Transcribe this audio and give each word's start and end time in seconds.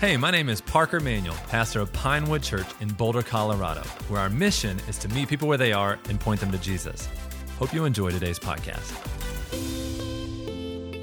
Hey, 0.00 0.16
my 0.16 0.30
name 0.30 0.48
is 0.48 0.62
Parker 0.62 0.98
Manuel, 0.98 1.36
pastor 1.48 1.78
of 1.80 1.92
Pinewood 1.92 2.42
Church 2.42 2.68
in 2.80 2.88
Boulder, 2.88 3.20
Colorado, 3.20 3.82
where 4.08 4.18
our 4.22 4.30
mission 4.30 4.80
is 4.88 4.96
to 4.96 5.10
meet 5.10 5.28
people 5.28 5.46
where 5.46 5.58
they 5.58 5.74
are 5.74 5.98
and 6.08 6.18
point 6.18 6.40
them 6.40 6.50
to 6.52 6.56
Jesus. 6.56 7.06
Hope 7.58 7.74
you 7.74 7.84
enjoy 7.84 8.10
today's 8.10 8.38
podcast. 8.38 8.96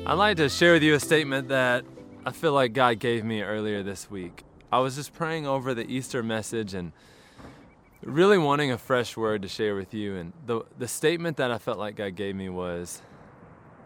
I'd 0.04 0.14
like 0.14 0.38
to 0.38 0.50
share 0.50 0.74
with 0.74 0.82
you 0.82 0.96
a 0.96 1.00
statement 1.00 1.50
that 1.50 1.86
I 2.26 2.32
feel 2.32 2.54
like 2.54 2.74
God 2.74 2.98
gave 2.98 3.24
me 3.24 3.44
earlier 3.44 3.84
this 3.84 4.10
week. 4.10 4.44
I 4.72 4.80
was 4.80 4.96
just 4.96 5.14
praying 5.14 5.46
over 5.46 5.76
the 5.76 5.86
Easter 5.86 6.24
message 6.24 6.74
and 6.74 6.92
really 8.02 8.40
wanting 8.40 8.72
a 8.72 8.80
fresh 8.80 9.16
word 9.16 9.44
to 9.44 9.48
share 9.48 9.76
with 9.76 9.94
you. 9.94 10.16
And 10.16 10.34
the, 10.48 10.62
the 10.80 10.88
statement 10.88 11.38
that 11.38 11.52
I 11.52 11.60
felt 11.60 11.78
like 11.78 11.98
God 11.98 12.16
gave 12.16 12.36
me 12.36 12.50
was 12.50 13.04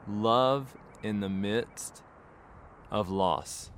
love 0.08 0.74
in 1.04 1.20
the 1.20 1.28
midst 1.28 2.02
of 2.90 3.10
loss 3.10 3.71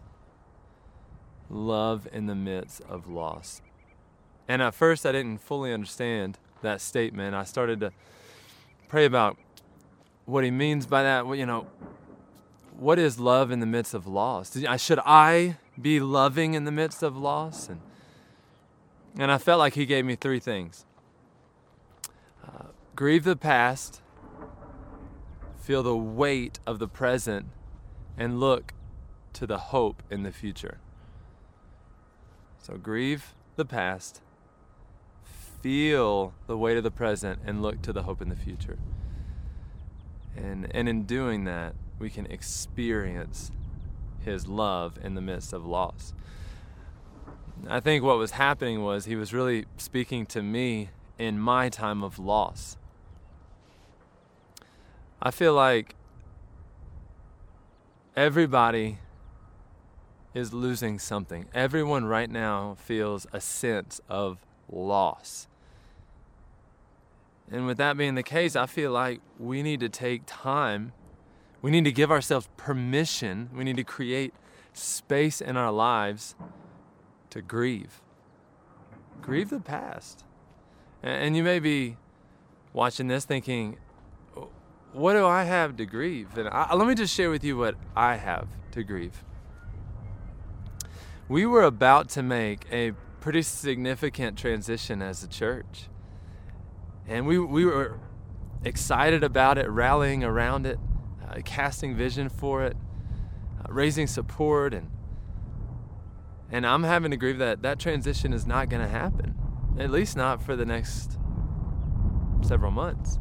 love 1.54 2.08
in 2.12 2.26
the 2.26 2.36
midst 2.36 2.82
of 2.90 3.08
loss. 3.08 3.62
And 4.48 4.62
at 4.62 4.74
first, 4.74 5.06
I 5.06 5.12
didn't 5.12 5.38
fully 5.38 5.74
understand 5.74 6.38
that 6.62 6.82
statement. 6.82 7.36
I 7.36 7.44
started 7.44 7.80
to 7.82 7.92
pray 8.90 9.06
about 9.06 9.38
what 10.26 10.44
he 10.44 10.52
means 10.52 10.86
by 10.86 11.04
that. 11.04 11.26
You 11.38 11.46
know, 11.46 11.68
what 12.78 13.00
is 13.00 13.20
love 13.20 13.52
in 13.52 13.60
the 13.60 13.66
midst 13.66 13.94
of 13.94 14.08
loss? 14.08 14.58
Should 14.78 15.00
I 15.06 15.58
be 15.80 16.00
loving 16.00 16.54
in 16.54 16.66
the 16.66 16.72
midst 16.72 17.04
of 17.04 17.16
loss? 17.16 17.70
And, 17.70 17.80
and 19.18 19.32
I 19.32 19.38
felt 19.38 19.60
like 19.60 19.76
he 19.76 19.86
gave 19.86 20.06
me 20.06 20.16
three 20.16 20.40
things 20.40 20.86
uh, 22.46 22.68
grieve 22.96 23.24
the 23.24 23.36
past, 23.36 24.02
feel 25.58 25.84
the 25.84 25.96
weight 25.96 26.60
of 26.66 26.80
the 26.80 26.88
present, 26.88 27.48
and 28.18 28.40
look 28.40 28.74
to 29.34 29.48
the 29.48 29.58
hope 29.58 30.04
in 30.10 30.24
the 30.24 30.32
future. 30.32 30.80
So 32.64 32.78
grieve 32.78 33.36
the 33.58 33.66
past, 33.66 34.22
feel 35.62 36.34
the 36.48 36.58
weight 36.58 36.78
of 36.78 36.84
the 36.86 36.92
present, 36.92 37.42
and 37.46 37.62
look 37.62 37.82
to 37.82 37.92
the 37.92 38.04
hope 38.04 38.22
in 38.22 38.30
the 38.30 38.38
future. 38.38 38.80
And, 40.38 40.74
and 40.74 40.88
in 40.88 41.04
doing 41.04 41.44
that, 41.44 41.76
we 42.00 42.10
can 42.10 42.26
experience 42.28 43.52
His 44.24 44.48
love 44.48 44.98
in 45.04 45.16
the 45.16 45.20
midst 45.20 45.52
of 45.52 45.66
loss. 45.66 46.14
I 47.68 47.82
think 47.82 48.02
what 48.02 48.18
was 48.18 48.32
happening 48.32 48.82
was 48.82 49.04
He 49.04 49.18
was 49.18 49.34
really 49.34 49.66
speaking 49.76 50.26
to 50.28 50.42
me 50.42 50.88
in 51.20 51.38
my 51.38 51.68
time 51.68 52.02
of 52.02 52.18
loss. 52.18 52.78
I 55.22 55.32
feel 55.32 55.54
like 55.54 55.96
everybody 58.16 59.00
is 60.34 60.54
losing 60.54 61.00
something. 61.00 61.46
Everyone 61.54 62.06
right 62.06 62.30
now 62.30 62.76
feels 62.80 63.28
a 63.32 63.40
sense 63.40 64.02
of 64.10 64.40
loss. 64.72 65.48
And 67.52 67.66
with 67.68 67.78
that 67.78 67.98
being 67.98 68.16
the 68.16 68.24
case, 68.24 68.56
I 68.56 68.66
feel 68.66 68.92
like 68.92 69.22
we 69.38 69.62
need 69.62 69.80
to 69.82 69.90
take 69.90 70.24
time. 70.26 70.94
We 71.62 71.72
need 71.72 71.86
to 71.86 71.92
give 71.92 72.12
ourselves 72.12 72.50
permission. 72.58 73.50
We 73.54 73.64
need 73.64 73.78
to 73.78 73.84
create 73.84 74.34
space 74.74 75.40
in 75.40 75.56
our 75.56 75.72
lives 75.72 76.36
to 77.30 77.42
grieve. 77.42 78.02
Grieve 79.22 79.50
the 79.50 79.60
past. 79.60 80.24
And 81.04 81.36
you 81.38 81.44
may 81.44 81.60
be 81.60 81.98
watching 82.72 83.08
this 83.08 83.26
thinking, 83.26 83.78
what 84.94 85.14
do 85.14 85.26
I 85.26 85.44
have 85.44 85.78
to 85.78 85.86
grieve? 85.86 86.38
And 86.38 86.48
I, 86.50 86.74
let 86.74 86.88
me 86.88 86.96
just 86.96 87.14
share 87.14 87.30
with 87.30 87.44
you 87.44 87.58
what 87.58 87.76
I 87.96 88.16
have 88.16 88.48
to 88.72 88.84
grieve 88.84 89.24
we 91.28 91.46
were 91.46 91.64
about 91.64 92.10
to 92.10 92.24
make 92.24 92.66
a 92.72 92.92
pretty 93.20 93.42
significant 93.42 94.38
transition 94.38 95.02
as 95.02 95.24
a 95.24 95.28
church. 95.28 95.88
And 97.08 97.26
we, 97.26 97.40
we 97.40 97.66
were 97.66 98.00
excited 98.64 99.24
about 99.24 99.58
it, 99.58 99.70
rallying 99.70 100.24
around 100.24 100.66
it, 100.66 100.80
uh, 101.28 101.40
casting 101.46 101.96
vision 101.96 102.30
for 102.30 102.64
it, 102.64 102.76
uh, 103.60 103.72
raising 103.72 104.08
support. 104.08 104.74
And, 104.74 104.90
and 106.52 106.68
I'm 106.68 106.84
having 106.84 107.12
to 107.12 107.18
grieve 107.18 107.38
that 107.38 107.62
that 107.62 107.80
transition 107.80 108.34
is 108.34 108.46
not 108.46 108.70
going 108.70 108.82
to 108.82 108.90
happen, 108.90 109.36
at 109.80 109.90
least 109.90 110.18
not 110.18 110.44
for 110.44 110.56
the 110.56 110.66
next 110.66 111.18
several 112.42 112.72
months. 112.72 113.20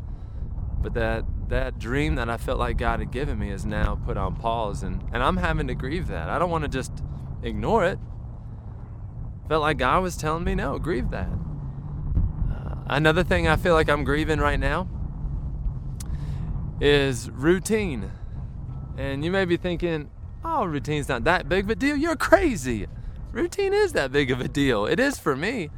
But 0.80 0.94
that, 0.94 1.24
that 1.48 1.78
dream 1.78 2.16
that 2.16 2.28
I 2.28 2.36
felt 2.36 2.58
like 2.58 2.76
God 2.76 2.98
had 2.98 3.12
given 3.12 3.38
me 3.38 3.50
is 3.50 3.64
now 3.64 4.00
put 4.04 4.16
on 4.16 4.34
pause. 4.34 4.82
And, 4.82 5.04
and 5.12 5.22
I'm 5.22 5.36
having 5.36 5.68
to 5.68 5.74
grieve 5.74 6.08
that. 6.08 6.28
I 6.28 6.40
don't 6.40 6.50
want 6.50 6.64
to 6.64 6.68
just 6.68 7.04
ignore 7.42 7.84
it. 7.84 7.98
Felt 9.48 9.62
like 9.62 9.78
God 9.78 10.02
was 10.02 10.16
telling 10.16 10.44
me, 10.44 10.54
no, 10.54 10.78
grieve 10.78 11.10
that. 11.10 11.28
Uh, 12.50 12.74
another 12.86 13.24
thing 13.24 13.48
I 13.48 13.56
feel 13.56 13.74
like 13.74 13.88
I'm 13.88 14.04
grieving 14.04 14.38
right 14.38 14.58
now 14.58 14.88
is 16.80 17.30
routine. 17.30 18.10
And 18.96 19.24
you 19.24 19.30
may 19.30 19.44
be 19.44 19.56
thinking, 19.56 20.10
oh, 20.44 20.64
routine's 20.64 21.08
not 21.08 21.24
that 21.24 21.48
big 21.48 21.64
of 21.64 21.70
a 21.70 21.74
deal. 21.74 21.96
You're 21.96 22.16
crazy. 22.16 22.86
Routine 23.32 23.72
is 23.72 23.92
that 23.92 24.12
big 24.12 24.30
of 24.30 24.40
a 24.40 24.48
deal. 24.48 24.86
It 24.86 25.00
is 25.00 25.18
for 25.18 25.34
me. 25.34 25.70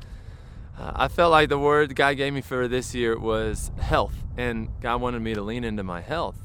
Uh, 0.78 0.92
I 0.94 1.08
felt 1.08 1.30
like 1.30 1.48
the 1.48 1.58
word 1.58 1.94
God 1.94 2.16
gave 2.16 2.32
me 2.32 2.40
for 2.40 2.66
this 2.66 2.94
year 2.94 3.16
was 3.18 3.70
health, 3.78 4.16
and 4.36 4.68
God 4.80 5.00
wanted 5.00 5.22
me 5.22 5.34
to 5.34 5.40
lean 5.40 5.62
into 5.62 5.84
my 5.84 6.00
health. 6.00 6.36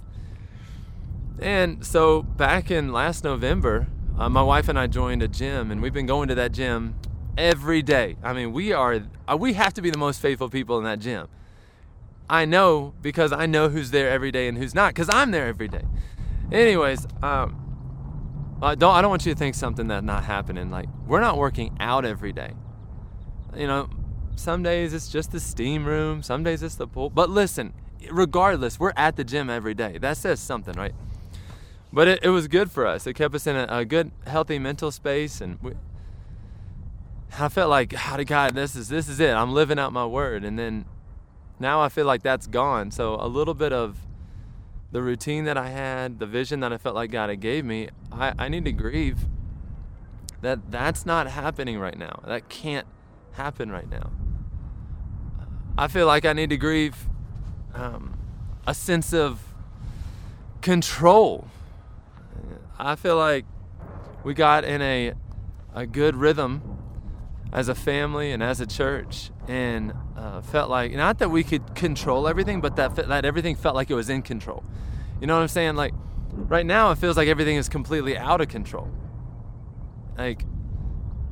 And 1.39 1.85
so 1.85 2.21
back 2.21 2.69
in 2.69 2.91
last 2.93 3.23
November, 3.23 3.87
uh, 4.17 4.29
my 4.29 4.41
wife 4.41 4.69
and 4.69 4.77
I 4.77 4.87
joined 4.87 5.23
a 5.23 5.27
gym, 5.27 5.71
and 5.71 5.81
we've 5.81 5.93
been 5.93 6.05
going 6.05 6.27
to 6.29 6.35
that 6.35 6.51
gym 6.51 6.95
every 7.37 7.81
day. 7.81 8.17
I 8.23 8.33
mean, 8.33 8.51
we 8.51 8.73
are 8.73 9.01
uh, 9.27 9.37
we 9.37 9.53
have 9.53 9.73
to 9.75 9.81
be 9.81 9.89
the 9.89 9.97
most 9.97 10.21
faithful 10.21 10.49
people 10.49 10.77
in 10.77 10.83
that 10.83 10.99
gym. 10.99 11.27
I 12.29 12.45
know 12.45 12.93
because 13.01 13.31
I 13.31 13.45
know 13.45 13.69
who's 13.69 13.91
there 13.91 14.09
every 14.09 14.31
day 14.31 14.47
and 14.47 14.57
who's 14.57 14.75
not 14.75 14.93
because 14.93 15.09
I'm 15.09 15.31
there 15.31 15.47
every 15.47 15.67
day. 15.67 15.83
Anyways, 16.51 17.07
um, 17.23 18.57
I 18.61 18.75
don't 18.75 18.93
I 18.93 19.01
don't 19.01 19.09
want 19.09 19.25
you 19.25 19.33
to 19.33 19.39
think 19.39 19.55
something 19.55 19.87
that's 19.87 20.05
not 20.05 20.25
happening. 20.25 20.69
Like 20.69 20.89
we're 21.07 21.21
not 21.21 21.37
working 21.37 21.75
out 21.79 22.05
every 22.05 22.33
day. 22.33 22.53
You 23.55 23.67
know, 23.67 23.89
some 24.35 24.61
days 24.61 24.93
it's 24.93 25.09
just 25.09 25.31
the 25.31 25.39
steam 25.39 25.85
room, 25.85 26.21
some 26.21 26.43
days 26.43 26.61
it's 26.61 26.75
the 26.75 26.87
pool. 26.87 27.09
But 27.09 27.29
listen, 27.29 27.73
regardless, 28.11 28.79
we're 28.79 28.93
at 28.95 29.15
the 29.15 29.23
gym 29.23 29.49
every 29.49 29.73
day. 29.73 29.97
That 29.97 30.17
says 30.17 30.39
something, 30.39 30.75
right? 30.75 30.93
But 31.91 32.07
it, 32.07 32.19
it 32.23 32.29
was 32.29 32.47
good 32.47 32.71
for 32.71 32.85
us. 32.85 33.07
It 33.07 33.13
kept 33.13 33.33
us 33.35 33.47
in 33.47 33.55
a, 33.55 33.67
a 33.69 33.85
good, 33.85 34.11
healthy 34.27 34.59
mental 34.59 34.91
space, 34.91 35.41
and 35.41 35.57
we, 35.61 35.73
I 37.37 37.49
felt 37.49 37.69
like, 37.69 37.89
God, 37.89 38.25
God, 38.27 38.55
this 38.55 38.75
is 38.75 38.89
this 38.89 39.07
is 39.07 39.19
it. 39.19 39.33
I'm 39.33 39.53
living 39.53 39.79
out 39.79 39.93
my 39.93 40.05
word, 40.05 40.43
and 40.43 40.57
then 40.57 40.85
now 41.59 41.81
I 41.81 41.89
feel 41.89 42.05
like 42.05 42.23
that's 42.23 42.47
gone. 42.47 42.91
So 42.91 43.15
a 43.19 43.27
little 43.27 43.53
bit 43.53 43.73
of 43.73 43.97
the 44.91 45.01
routine 45.01 45.45
that 45.45 45.57
I 45.57 45.69
had, 45.69 46.19
the 46.19 46.25
vision 46.25 46.61
that 46.61 46.73
I 46.73 46.77
felt 46.77 46.95
like 46.95 47.11
God 47.11 47.29
had 47.29 47.39
gave 47.39 47.63
me, 47.65 47.89
I, 48.11 48.33
I 48.37 48.47
need 48.49 48.65
to 48.65 48.71
grieve 48.71 49.19
that 50.41 50.71
that's 50.71 51.05
not 51.05 51.27
happening 51.27 51.79
right 51.79 51.97
now. 51.97 52.21
That 52.25 52.49
can't 52.49 52.87
happen 53.33 53.71
right 53.71 53.89
now. 53.89 54.11
I 55.77 55.87
feel 55.87 56.07
like 56.07 56.25
I 56.25 56.33
need 56.33 56.49
to 56.49 56.57
grieve 56.57 57.07
um, 57.73 58.17
a 58.65 58.73
sense 58.73 59.13
of 59.13 59.41
control 60.61 61.47
I 62.77 62.95
feel 62.95 63.17
like 63.17 63.45
we 64.23 64.33
got 64.33 64.63
in 64.63 64.81
a 64.81 65.13
a 65.73 65.85
good 65.85 66.15
rhythm 66.15 66.77
as 67.51 67.67
a 67.67 67.75
family 67.75 68.31
and 68.31 68.43
as 68.43 68.59
a 68.59 68.65
church, 68.65 69.31
and 69.47 69.93
uh, 70.17 70.41
felt 70.41 70.69
like 70.69 70.91
not 70.93 71.19
that 71.19 71.29
we 71.29 71.43
could 71.43 71.75
control 71.75 72.27
everything, 72.27 72.61
but 72.61 72.75
that 72.75 72.95
that 72.95 73.25
everything 73.25 73.55
felt 73.55 73.75
like 73.75 73.89
it 73.89 73.95
was 73.95 74.09
in 74.09 74.21
control. 74.21 74.63
You 75.19 75.27
know 75.27 75.35
what 75.35 75.41
I'm 75.41 75.47
saying? 75.47 75.75
Like 75.75 75.93
right 76.33 76.65
now, 76.65 76.91
it 76.91 76.97
feels 76.97 77.17
like 77.17 77.27
everything 77.27 77.57
is 77.57 77.69
completely 77.69 78.17
out 78.17 78.41
of 78.41 78.47
control. 78.47 78.89
Like 80.17 80.45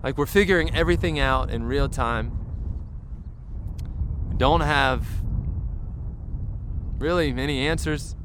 like 0.04 0.18
we're 0.18 0.26
figuring 0.26 0.76
everything 0.76 1.20
out 1.20 1.50
in 1.50 1.64
real 1.64 1.90
time. 1.90 2.32
We 4.30 4.38
don't 4.38 4.62
have 4.62 5.06
really 7.00 7.34
many 7.34 7.68
answers. 7.68 8.16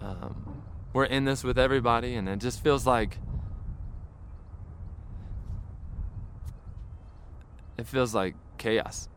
Um, 0.00 0.49
we're 0.92 1.04
in 1.04 1.24
this 1.24 1.44
with 1.44 1.58
everybody, 1.58 2.14
and 2.14 2.28
it 2.28 2.38
just 2.38 2.62
feels 2.62 2.86
like 2.86 3.18
it 7.78 7.86
feels 7.86 8.14
like 8.14 8.34
chaos. 8.58 9.08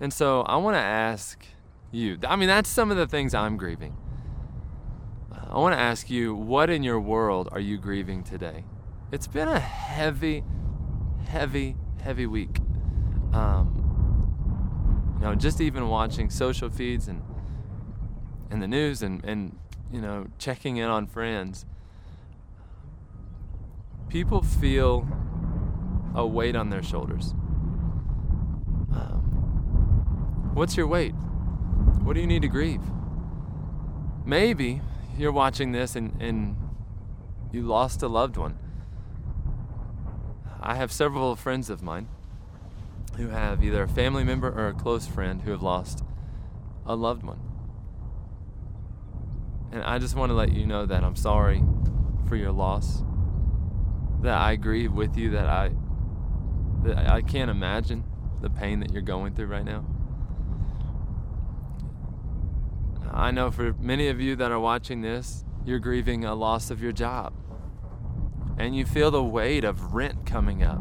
And 0.00 0.12
so 0.12 0.42
I 0.42 0.56
want 0.56 0.76
to 0.76 0.80
ask 0.80 1.44
you. 1.90 2.18
I 2.26 2.36
mean, 2.36 2.48
that's 2.48 2.68
some 2.68 2.90
of 2.90 2.96
the 2.96 3.06
things 3.06 3.34
I'm 3.34 3.56
grieving. 3.56 3.96
I 5.32 5.58
want 5.58 5.74
to 5.74 5.78
ask 5.78 6.10
you, 6.10 6.34
what 6.34 6.68
in 6.68 6.82
your 6.82 6.98
world 6.98 7.48
are 7.52 7.60
you 7.60 7.78
grieving 7.78 8.24
today? 8.24 8.64
It's 9.12 9.28
been 9.28 9.48
a 9.48 9.60
heavy, 9.60 10.42
heavy, 11.26 11.76
heavy 12.02 12.26
week. 12.26 12.58
Um, 13.32 15.16
you 15.20 15.26
know, 15.26 15.34
just 15.34 15.60
even 15.60 15.88
watching 15.88 16.30
social 16.30 16.70
feeds 16.70 17.06
and 17.06 17.22
and 18.50 18.62
the 18.62 18.68
news 18.68 19.02
and, 19.02 19.24
and 19.24 19.56
you 19.94 20.00
know, 20.00 20.26
checking 20.38 20.76
in 20.76 20.88
on 20.90 21.06
friends. 21.06 21.64
people 24.14 24.42
feel 24.42 25.08
a 26.14 26.24
weight 26.24 26.54
on 26.54 26.70
their 26.70 26.82
shoulders. 26.82 27.32
Um, 28.92 30.50
what's 30.54 30.76
your 30.76 30.86
weight? 30.86 31.14
What 32.04 32.14
do 32.14 32.20
you 32.20 32.26
need 32.26 32.42
to 32.42 32.48
grieve? 32.48 32.82
Maybe 34.24 34.82
you're 35.18 35.32
watching 35.32 35.72
this 35.72 35.96
and, 35.96 36.20
and 36.22 36.56
you 37.50 37.62
lost 37.62 38.02
a 38.02 38.08
loved 38.08 38.36
one. 38.36 38.56
I 40.60 40.76
have 40.76 40.92
several 40.92 41.34
friends 41.34 41.70
of 41.70 41.82
mine 41.82 42.08
who 43.16 43.28
have 43.28 43.64
either 43.64 43.82
a 43.82 43.88
family 43.88 44.22
member 44.22 44.48
or 44.48 44.68
a 44.68 44.74
close 44.74 45.06
friend 45.06 45.42
who 45.42 45.50
have 45.50 45.62
lost 45.62 46.04
a 46.86 46.94
loved 46.94 47.24
one. 47.24 47.53
And 49.74 49.82
I 49.82 49.98
just 49.98 50.14
want 50.14 50.30
to 50.30 50.34
let 50.34 50.52
you 50.52 50.66
know 50.66 50.86
that 50.86 51.02
I'm 51.02 51.16
sorry 51.16 51.60
for 52.28 52.36
your 52.36 52.52
loss. 52.52 53.02
That 54.22 54.40
I 54.40 54.54
grieve 54.54 54.92
with 54.92 55.16
you, 55.16 55.30
that 55.30 55.48
I 55.48 55.72
that 56.84 57.10
I 57.10 57.22
can't 57.22 57.50
imagine 57.50 58.04
the 58.40 58.50
pain 58.50 58.78
that 58.80 58.92
you're 58.92 59.02
going 59.02 59.34
through 59.34 59.46
right 59.46 59.64
now. 59.64 59.84
I 63.12 63.32
know 63.32 63.50
for 63.50 63.72
many 63.80 64.06
of 64.06 64.20
you 64.20 64.36
that 64.36 64.52
are 64.52 64.60
watching 64.60 65.00
this, 65.00 65.44
you're 65.64 65.80
grieving 65.80 66.24
a 66.24 66.36
loss 66.36 66.70
of 66.70 66.80
your 66.80 66.92
job. 66.92 67.32
And 68.56 68.76
you 68.76 68.86
feel 68.86 69.10
the 69.10 69.24
weight 69.24 69.64
of 69.64 69.92
rent 69.92 70.24
coming 70.24 70.62
up. 70.62 70.80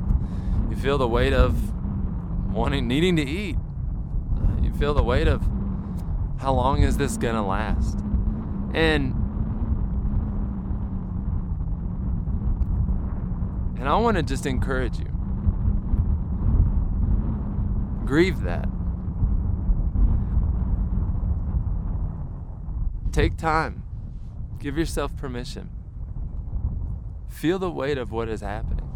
You 0.69 0.75
feel 0.75 0.99
the 0.99 1.07
weight 1.07 1.33
of 1.33 1.73
wanting 2.53 2.87
needing 2.87 3.15
to 3.15 3.23
eat. 3.23 3.55
You 4.61 4.71
feel 4.73 4.93
the 4.93 5.03
weight 5.03 5.27
of 5.27 5.41
how 6.37 6.53
long 6.53 6.83
is 6.83 6.97
this 6.97 7.17
going 7.17 7.35
to 7.35 7.41
last? 7.41 8.03
And 8.73 9.13
and 13.77 13.89
I 13.89 13.95
want 13.97 14.17
to 14.17 14.23
just 14.23 14.45
encourage 14.45 14.97
you. 14.97 15.09
Grieve 18.05 18.41
that. 18.43 18.69
Take 23.11 23.37
time. 23.37 23.83
Give 24.59 24.77
yourself 24.77 25.15
permission. 25.17 25.69
Feel 27.27 27.59
the 27.59 27.69
weight 27.69 27.97
of 27.97 28.11
what 28.11 28.29
is 28.29 28.41
happening 28.41 28.89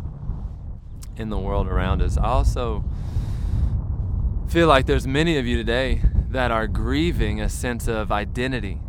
in 1.18 1.30
the 1.30 1.38
world 1.38 1.68
around 1.68 2.02
us. 2.02 2.18
I 2.18 2.26
also 2.26 2.86
feel 4.48 4.68
like 4.68 4.86
there's 4.86 5.06
many 5.06 5.38
of 5.38 5.46
you 5.46 5.58
today 5.58 6.02
that 6.30 6.52
are 6.52 6.68
grieving 6.68 7.42
a 7.42 7.50
sense 7.50 7.88
of 7.88 8.12
identity. 8.12 8.80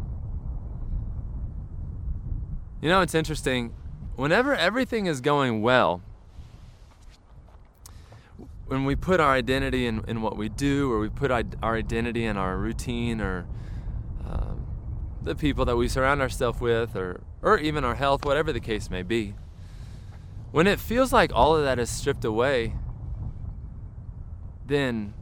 You 2.81 2.89
know, 2.89 3.01
it's 3.01 3.15
interesting. 3.15 3.73
Whenever 4.15 4.55
everything 4.55 5.07
is 5.07 5.21
going 5.21 5.63
well, 5.63 6.01
when 8.67 8.85
we 8.85 8.95
put 8.95 9.19
our 9.19 9.33
identity 9.33 9.87
in, 9.87 10.05
in 10.07 10.23
what 10.23 10.37
we 10.37 10.49
do, 10.49 10.93
or 10.93 11.01
we 11.01 11.09
put 11.09 11.31
our 11.31 11.77
identity 11.77 12.25
in 12.25 12.37
our 12.37 12.57
routine, 12.57 13.21
or 13.21 13.47
um, 14.25 14.67
the 15.23 15.35
people 15.35 15.65
that 15.65 15.77
we 15.77 15.89
surround 15.89 16.21
ourselves 16.21 16.61
with, 16.61 16.95
or, 16.95 17.23
or 17.43 17.59
even 17.59 17.85
our 17.85 17.97
health, 17.97 18.25
whatever 18.25 18.53
the 18.53 18.61
case 18.61 18.91
may 18.91 19.03
be, 19.03 19.35
when 20.53 20.67
it 20.67 20.79
feels 20.79 21.13
like 21.13 21.33
all 21.35 21.57
of 21.57 21.65
that 21.65 21.79
is 21.79 21.91
stripped 21.91 22.25
away, 22.25 22.75
then 24.67 25.15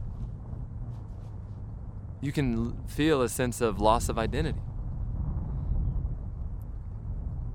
you 2.21 2.31
can 2.31 2.77
feel 2.87 3.21
a 3.21 3.29
sense 3.29 3.61
of 3.61 3.79
loss 3.79 4.09
of 4.09 4.19
identity. 4.19 4.59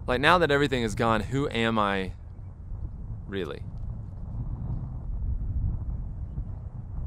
Like 0.07 0.21
now 0.21 0.39
that 0.39 0.51
everything 0.51 0.83
is 0.83 0.95
gone, 0.95 1.21
who 1.21 1.49
am 1.49 1.79
I 1.79 2.13
really? 3.27 3.63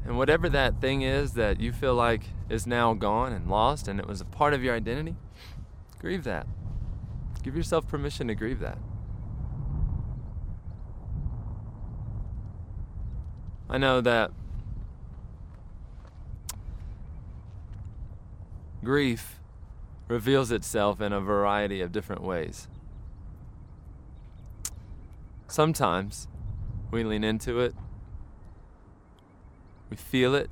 And 0.04 0.16
whatever 0.16 0.48
that 0.48 0.80
thing 0.80 1.02
is 1.02 1.32
that 1.32 1.60
you 1.60 1.72
feel 1.72 1.94
like 1.94 2.22
is 2.48 2.66
now 2.66 2.94
gone 2.94 3.32
and 3.32 3.50
lost 3.50 3.88
and 3.88 3.98
it 3.98 4.06
was 4.06 4.20
a 4.20 4.24
part 4.24 4.54
of 4.54 4.62
your 4.62 4.74
identity, 4.74 5.16
grieve 5.98 6.24
that. 6.24 6.46
Give 7.42 7.56
yourself 7.56 7.86
permission 7.88 8.28
to 8.28 8.34
grieve 8.34 8.60
that. 8.60 8.78
I 13.68 13.78
know 13.78 14.00
that 14.00 14.30
grief 18.84 19.40
reveals 20.06 20.52
itself 20.52 21.00
in 21.00 21.12
a 21.12 21.20
variety 21.20 21.80
of 21.80 21.90
different 21.90 22.22
ways. 22.22 22.68
Sometimes 25.48 26.28
we 26.90 27.04
lean 27.04 27.24
into 27.24 27.60
it, 27.60 27.74
we 29.90 29.96
feel 29.96 30.34
it. 30.34 30.50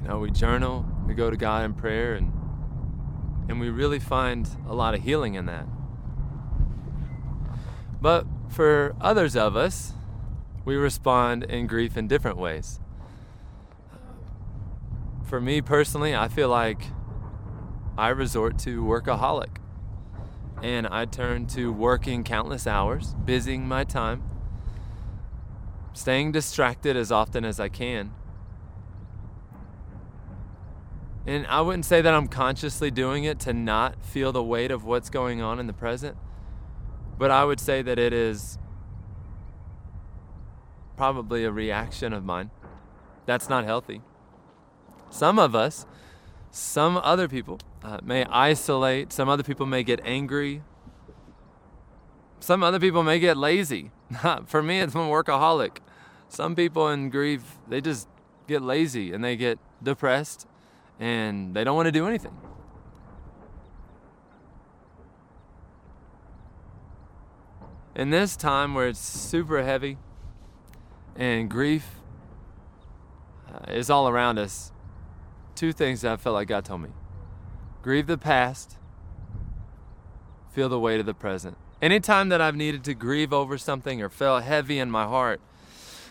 You 0.00 0.08
know, 0.08 0.18
we 0.18 0.30
journal, 0.30 0.86
we 1.06 1.14
go 1.14 1.30
to 1.30 1.36
God 1.36 1.64
in 1.64 1.74
prayer, 1.74 2.14
and, 2.14 2.32
and 3.48 3.58
we 3.58 3.70
really 3.70 3.98
find 3.98 4.48
a 4.68 4.74
lot 4.74 4.94
of 4.94 5.02
healing 5.02 5.34
in 5.34 5.46
that. 5.46 5.66
But 8.00 8.26
for 8.48 8.94
others 9.00 9.34
of 9.34 9.56
us, 9.56 9.94
we 10.64 10.76
respond 10.76 11.44
in 11.44 11.66
grief 11.66 11.96
in 11.96 12.06
different 12.06 12.36
ways 12.36 12.80
for 15.34 15.40
me 15.40 15.60
personally, 15.60 16.14
I 16.14 16.28
feel 16.28 16.48
like 16.48 16.80
I 17.98 18.10
resort 18.10 18.58
to 18.60 18.84
workaholic. 18.84 19.56
And 20.62 20.86
I 20.86 21.04
turn 21.04 21.46
to 21.48 21.72
working 21.72 22.24
countless 22.24 22.66
hours, 22.66 23.14
busying 23.24 23.68
my 23.68 23.84
time, 23.84 24.22
staying 25.92 26.32
distracted 26.32 26.96
as 26.96 27.12
often 27.12 27.44
as 27.44 27.60
I 27.60 27.68
can. 27.68 28.12
And 31.26 31.46
I 31.46 31.62
wouldn't 31.62 31.86
say 31.86 32.02
that 32.02 32.12
I'm 32.12 32.28
consciously 32.28 32.90
doing 32.90 33.24
it 33.24 33.38
to 33.40 33.52
not 33.52 34.04
feel 34.04 34.30
the 34.32 34.42
weight 34.42 34.70
of 34.70 34.84
what's 34.84 35.08
going 35.08 35.40
on 35.40 35.58
in 35.58 35.66
the 35.66 35.72
present, 35.72 36.16
but 37.18 37.30
I 37.30 37.44
would 37.44 37.60
say 37.60 37.80
that 37.80 37.98
it 37.98 38.12
is 38.12 38.58
probably 40.96 41.44
a 41.44 41.50
reaction 41.50 42.12
of 42.12 42.24
mine. 42.24 42.50
That's 43.26 43.48
not 43.48 43.64
healthy. 43.64 44.02
Some 45.08 45.38
of 45.38 45.54
us, 45.54 45.86
some 46.50 46.98
other 46.98 47.26
people 47.26 47.58
uh, 47.84 47.98
may 48.02 48.24
isolate, 48.24 49.12
some 49.12 49.28
other 49.28 49.42
people 49.42 49.66
may 49.66 49.82
get 49.82 50.00
angry, 50.04 50.62
some 52.40 52.62
other 52.62 52.80
people 52.80 53.02
may 53.02 53.18
get 53.18 53.36
lazy. 53.36 53.90
For 54.46 54.62
me, 54.62 54.80
it's 54.80 54.94
I'm 54.94 55.02
a 55.02 55.08
workaholic. 55.08 55.78
Some 56.28 56.56
people 56.56 56.88
in 56.88 57.10
grief, 57.10 57.58
they 57.68 57.80
just 57.80 58.08
get 58.46 58.62
lazy 58.62 59.12
and 59.12 59.22
they 59.22 59.36
get 59.36 59.58
depressed 59.82 60.46
and 60.98 61.54
they 61.54 61.64
don't 61.64 61.76
want 61.76 61.86
to 61.86 61.92
do 61.92 62.06
anything. 62.06 62.36
In 67.94 68.10
this 68.10 68.36
time 68.36 68.74
where 68.74 68.88
it's 68.88 68.98
super 68.98 69.62
heavy 69.62 69.98
and 71.14 71.48
grief 71.48 72.00
uh, 73.52 73.72
is 73.72 73.88
all 73.88 74.08
around 74.08 74.38
us, 74.38 74.72
two 75.54 75.72
things 75.72 76.00
that 76.00 76.12
I 76.12 76.16
felt 76.16 76.34
like 76.34 76.48
God 76.48 76.64
told 76.64 76.82
me 76.82 76.90
grieve 77.84 78.06
the 78.06 78.16
past, 78.16 78.78
feel 80.50 80.70
the 80.70 80.80
weight 80.80 81.00
of 81.00 81.04
the 81.04 81.12
present. 81.12 81.54
Anytime 81.82 82.30
that 82.30 82.40
I've 82.40 82.56
needed 82.56 82.82
to 82.84 82.94
grieve 82.94 83.30
over 83.30 83.58
something 83.58 84.00
or 84.00 84.08
felt 84.08 84.42
heavy 84.42 84.78
in 84.78 84.90
my 84.90 85.04
heart, 85.04 85.38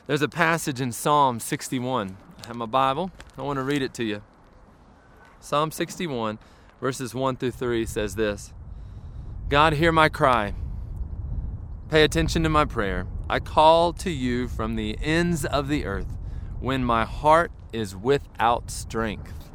there's 0.05 0.21
a 0.21 0.29
passage 0.29 0.79
in 0.79 0.91
Psalm 0.91 1.39
61. 1.39 2.15
I 2.43 2.47
have 2.47 2.55
my 2.55 2.67
Bible. 2.67 3.09
I 3.35 3.41
want 3.41 3.57
to 3.57 3.63
read 3.63 3.81
it 3.81 3.91
to 3.95 4.03
you. 4.03 4.21
Psalm 5.39 5.71
61, 5.71 6.37
verses 6.79 7.15
1 7.15 7.37
through 7.37 7.49
3 7.49 7.87
says 7.87 8.13
this 8.13 8.53
God, 9.49 9.73
hear 9.73 9.91
my 9.91 10.09
cry. 10.09 10.53
Pay 11.89 12.03
attention 12.03 12.43
to 12.43 12.49
my 12.49 12.65
prayer. 12.65 13.07
I 13.27 13.39
call 13.39 13.93
to 13.93 14.11
you 14.11 14.47
from 14.47 14.75
the 14.75 14.95
ends 15.01 15.43
of 15.43 15.69
the 15.69 15.85
earth 15.85 16.19
when 16.59 16.85
my 16.85 17.03
heart 17.03 17.51
is 17.71 17.95
without 17.95 18.69
strength. 18.69 19.49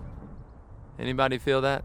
Anybody 0.98 1.38
feel 1.38 1.60
that? 1.60 1.84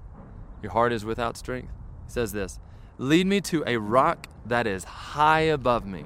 Your 0.63 0.72
heart 0.72 0.93
is 0.93 1.05
without 1.05 1.38
strength? 1.38 1.72
He 2.08 2.12
says 2.12 2.32
this 2.32 2.60
Lead 2.98 3.27
me 3.27 3.41
to 3.41 3.63
a 3.67 3.77
rock 3.77 4.27
that 4.46 4.65
is 4.65 4.86
high 4.86 5.41
above 5.41 5.86
me. 5.86 6.05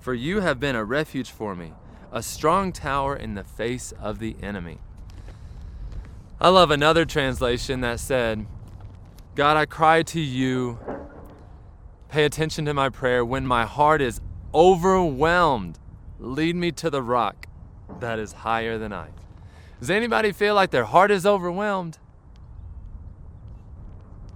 For 0.00 0.12
you 0.12 0.40
have 0.40 0.58
been 0.58 0.76
a 0.76 0.84
refuge 0.84 1.30
for 1.30 1.54
me, 1.54 1.72
a 2.12 2.22
strong 2.22 2.72
tower 2.72 3.16
in 3.16 3.34
the 3.34 3.44
face 3.44 3.92
of 3.92 4.18
the 4.18 4.36
enemy. 4.42 4.78
I 6.40 6.48
love 6.48 6.70
another 6.70 7.04
translation 7.04 7.80
that 7.80 8.00
said, 8.00 8.46
God, 9.34 9.56
I 9.56 9.66
cry 9.66 10.02
to 10.04 10.20
you. 10.20 10.78
Pay 12.08 12.24
attention 12.24 12.64
to 12.64 12.74
my 12.74 12.88
prayer. 12.88 13.24
When 13.24 13.46
my 13.46 13.66
heart 13.66 14.00
is 14.00 14.20
overwhelmed, 14.54 15.78
lead 16.18 16.56
me 16.56 16.72
to 16.72 16.90
the 16.90 17.02
rock 17.02 17.46
that 18.00 18.18
is 18.18 18.32
higher 18.32 18.78
than 18.78 18.92
I. 18.92 19.08
Does 19.78 19.90
anybody 19.90 20.32
feel 20.32 20.54
like 20.54 20.70
their 20.70 20.84
heart 20.84 21.10
is 21.10 21.26
overwhelmed? 21.26 21.98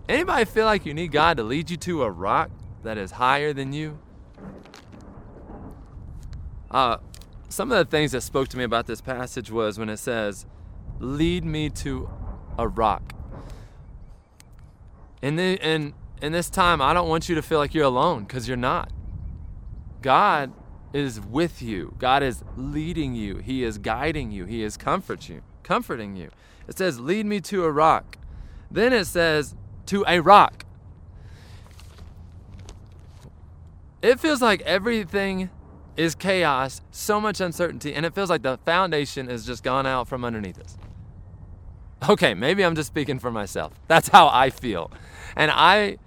Anybody 0.08 0.44
feel 0.44 0.66
like 0.66 0.84
you 0.84 0.94
need 0.94 1.12
God 1.12 1.36
to 1.36 1.42
lead 1.42 1.70
you 1.70 1.76
to 1.78 2.02
a 2.02 2.10
rock 2.10 2.50
that 2.82 2.98
is 2.98 3.12
higher 3.12 3.52
than 3.52 3.72
you. 3.72 3.98
Uh, 6.70 6.96
some 7.48 7.70
of 7.70 7.78
the 7.78 7.84
things 7.84 8.12
that 8.12 8.22
spoke 8.22 8.48
to 8.48 8.56
me 8.56 8.64
about 8.64 8.86
this 8.86 9.00
passage 9.00 9.50
was 9.50 9.78
when 9.78 9.88
it 9.88 9.98
says, 9.98 10.46
Lead 10.98 11.44
me 11.44 11.68
to 11.68 12.08
a 12.58 12.66
rock. 12.66 13.12
And 15.22 15.38
in 15.38 16.32
this 16.32 16.50
time, 16.50 16.80
I 16.80 16.92
don't 16.92 17.08
want 17.08 17.28
you 17.28 17.34
to 17.36 17.42
feel 17.42 17.58
like 17.58 17.74
you're 17.74 17.84
alone 17.84 18.24
because 18.24 18.48
you're 18.48 18.56
not. 18.56 18.92
God 20.00 20.52
is 20.92 21.20
with 21.20 21.62
you. 21.62 21.94
God 21.98 22.22
is 22.22 22.42
leading 22.56 23.14
you. 23.14 23.36
He 23.36 23.62
is 23.62 23.78
guiding 23.78 24.30
you. 24.30 24.46
He 24.46 24.62
is 24.62 24.76
comfort 24.76 25.28
you, 25.28 25.42
comforting 25.62 26.16
you. 26.16 26.30
It 26.66 26.76
says, 26.76 26.98
"Lead 26.98 27.26
me 27.26 27.40
to 27.42 27.64
a 27.64 27.70
rock." 27.70 28.18
Then 28.70 28.92
it 28.92 29.04
says, 29.06 29.54
"To 29.86 30.04
a 30.06 30.20
rock." 30.20 30.64
It 34.02 34.18
feels 34.18 34.42
like 34.42 34.60
everything 34.62 35.50
is 35.96 36.14
chaos, 36.14 36.80
so 36.90 37.20
much 37.20 37.40
uncertainty, 37.40 37.94
and 37.94 38.04
it 38.04 38.14
feels 38.14 38.30
like 38.30 38.42
the 38.42 38.58
foundation 38.64 39.28
has 39.28 39.46
just 39.46 39.62
gone 39.62 39.86
out 39.86 40.08
from 40.08 40.24
underneath 40.24 40.58
us. 40.58 40.76
Okay, 42.08 42.34
maybe 42.34 42.64
I'm 42.64 42.74
just 42.74 42.88
speaking 42.88 43.18
for 43.18 43.30
myself. 43.30 43.72
That's 43.86 44.08
how 44.08 44.28
I 44.28 44.50
feel. 44.50 44.90
And 45.36 45.50
I 45.54 45.98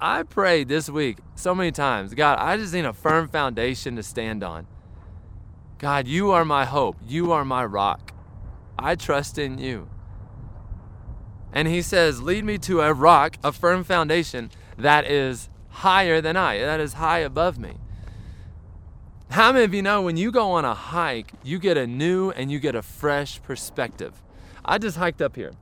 I 0.00 0.22
prayed 0.22 0.68
this 0.68 0.88
week 0.88 1.18
so 1.34 1.54
many 1.54 1.72
times, 1.72 2.14
God, 2.14 2.38
I 2.38 2.56
just 2.56 2.72
need 2.72 2.84
a 2.84 2.92
firm 2.92 3.28
foundation 3.28 3.96
to 3.96 4.02
stand 4.02 4.42
on. 4.42 4.66
God, 5.78 6.06
you 6.06 6.30
are 6.30 6.44
my 6.44 6.64
hope. 6.64 6.96
You 7.06 7.32
are 7.32 7.44
my 7.44 7.64
rock. 7.64 8.12
I 8.78 8.94
trust 8.94 9.38
in 9.38 9.58
you. 9.58 9.88
And 11.52 11.68
he 11.68 11.82
says, 11.82 12.22
Lead 12.22 12.44
me 12.44 12.58
to 12.58 12.80
a 12.80 12.92
rock, 12.92 13.36
a 13.42 13.52
firm 13.52 13.84
foundation 13.84 14.50
that 14.76 15.06
is 15.06 15.48
higher 15.68 16.20
than 16.20 16.36
I, 16.36 16.58
that 16.58 16.80
is 16.80 16.94
high 16.94 17.20
above 17.20 17.58
me. 17.58 17.74
How 19.30 19.52
many 19.52 19.64
of 19.64 19.74
you 19.74 19.82
know 19.82 20.02
when 20.02 20.16
you 20.16 20.30
go 20.30 20.52
on 20.52 20.64
a 20.64 20.74
hike, 20.74 21.32
you 21.42 21.58
get 21.58 21.76
a 21.76 21.86
new 21.86 22.30
and 22.30 22.50
you 22.50 22.58
get 22.58 22.74
a 22.74 22.82
fresh 22.82 23.42
perspective? 23.42 24.22
I 24.64 24.78
just 24.78 24.96
hiked 24.96 25.20
up 25.20 25.36
here. 25.36 25.52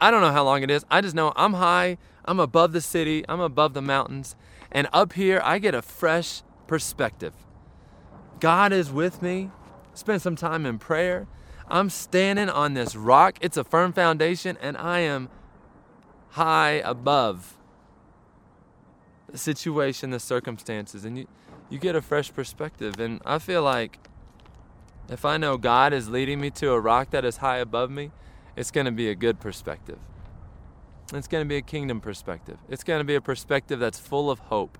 I 0.00 0.10
don't 0.10 0.20
know 0.20 0.32
how 0.32 0.44
long 0.44 0.62
it 0.62 0.70
is. 0.70 0.84
I 0.90 1.00
just 1.00 1.14
know 1.14 1.32
I'm 1.36 1.54
high, 1.54 1.98
I'm 2.24 2.40
above 2.40 2.72
the 2.72 2.80
city, 2.80 3.24
I'm 3.28 3.40
above 3.40 3.74
the 3.74 3.82
mountains, 3.82 4.36
and 4.70 4.88
up 4.92 5.12
here 5.14 5.40
I 5.44 5.58
get 5.58 5.74
a 5.74 5.82
fresh 5.82 6.42
perspective. 6.66 7.32
God 8.40 8.72
is 8.72 8.90
with 8.90 9.22
me. 9.22 9.50
Spend 9.94 10.22
some 10.22 10.36
time 10.36 10.64
in 10.64 10.78
prayer. 10.78 11.26
I'm 11.70 11.90
standing 11.90 12.48
on 12.48 12.74
this 12.74 12.96
rock. 12.96 13.38
It's 13.40 13.56
a 13.56 13.64
firm 13.64 13.92
foundation, 13.92 14.56
and 14.60 14.76
I 14.76 15.00
am 15.00 15.28
high 16.30 16.82
above 16.84 17.56
the 19.30 19.38
situation, 19.38 20.10
the 20.10 20.20
circumstances, 20.20 21.04
and 21.04 21.18
you, 21.18 21.26
you 21.68 21.78
get 21.78 21.94
a 21.94 22.00
fresh 22.00 22.32
perspective. 22.32 22.98
And 22.98 23.20
I 23.24 23.38
feel 23.38 23.62
like 23.62 23.98
if 25.10 25.24
I 25.24 25.36
know 25.36 25.56
God 25.56 25.92
is 25.92 26.08
leading 26.08 26.40
me 26.40 26.50
to 26.50 26.72
a 26.72 26.80
rock 26.80 27.10
that 27.10 27.24
is 27.24 27.38
high 27.38 27.58
above 27.58 27.90
me, 27.90 28.10
it's 28.56 28.70
going 28.70 28.86
to 28.86 28.92
be 28.92 29.08
a 29.08 29.14
good 29.14 29.40
perspective. 29.40 29.98
It's 31.14 31.28
going 31.28 31.44
to 31.44 31.48
be 31.48 31.56
a 31.56 31.62
kingdom 31.62 32.00
perspective. 32.00 32.58
It's 32.68 32.84
going 32.84 33.00
to 33.00 33.04
be 33.04 33.14
a 33.14 33.20
perspective 33.20 33.78
that's 33.78 33.98
full 33.98 34.30
of 34.30 34.38
hope, 34.40 34.76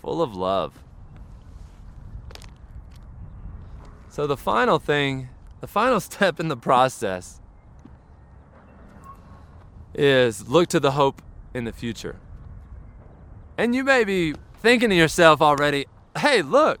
full 0.00 0.22
of 0.22 0.34
love. 0.34 0.82
So, 4.16 4.26
the 4.26 4.38
final 4.38 4.78
thing, 4.78 5.28
the 5.60 5.66
final 5.66 6.00
step 6.10 6.40
in 6.40 6.48
the 6.48 6.56
process 6.56 7.38
is 9.92 10.48
look 10.48 10.68
to 10.68 10.80
the 10.80 10.92
hope 10.92 11.20
in 11.52 11.64
the 11.64 11.72
future. 11.72 12.16
And 13.58 13.74
you 13.74 13.84
may 13.84 14.04
be 14.04 14.32
thinking 14.62 14.88
to 14.88 14.96
yourself 14.96 15.42
already, 15.42 15.84
hey, 16.16 16.40
look, 16.40 16.80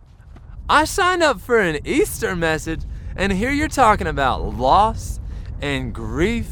I 0.66 0.86
signed 0.86 1.22
up 1.22 1.38
for 1.38 1.60
an 1.60 1.86
Easter 1.86 2.34
message, 2.34 2.84
and 3.16 3.30
here 3.30 3.50
you're 3.50 3.68
talking 3.68 4.06
about 4.06 4.56
loss 4.56 5.20
and 5.60 5.92
grief 5.92 6.48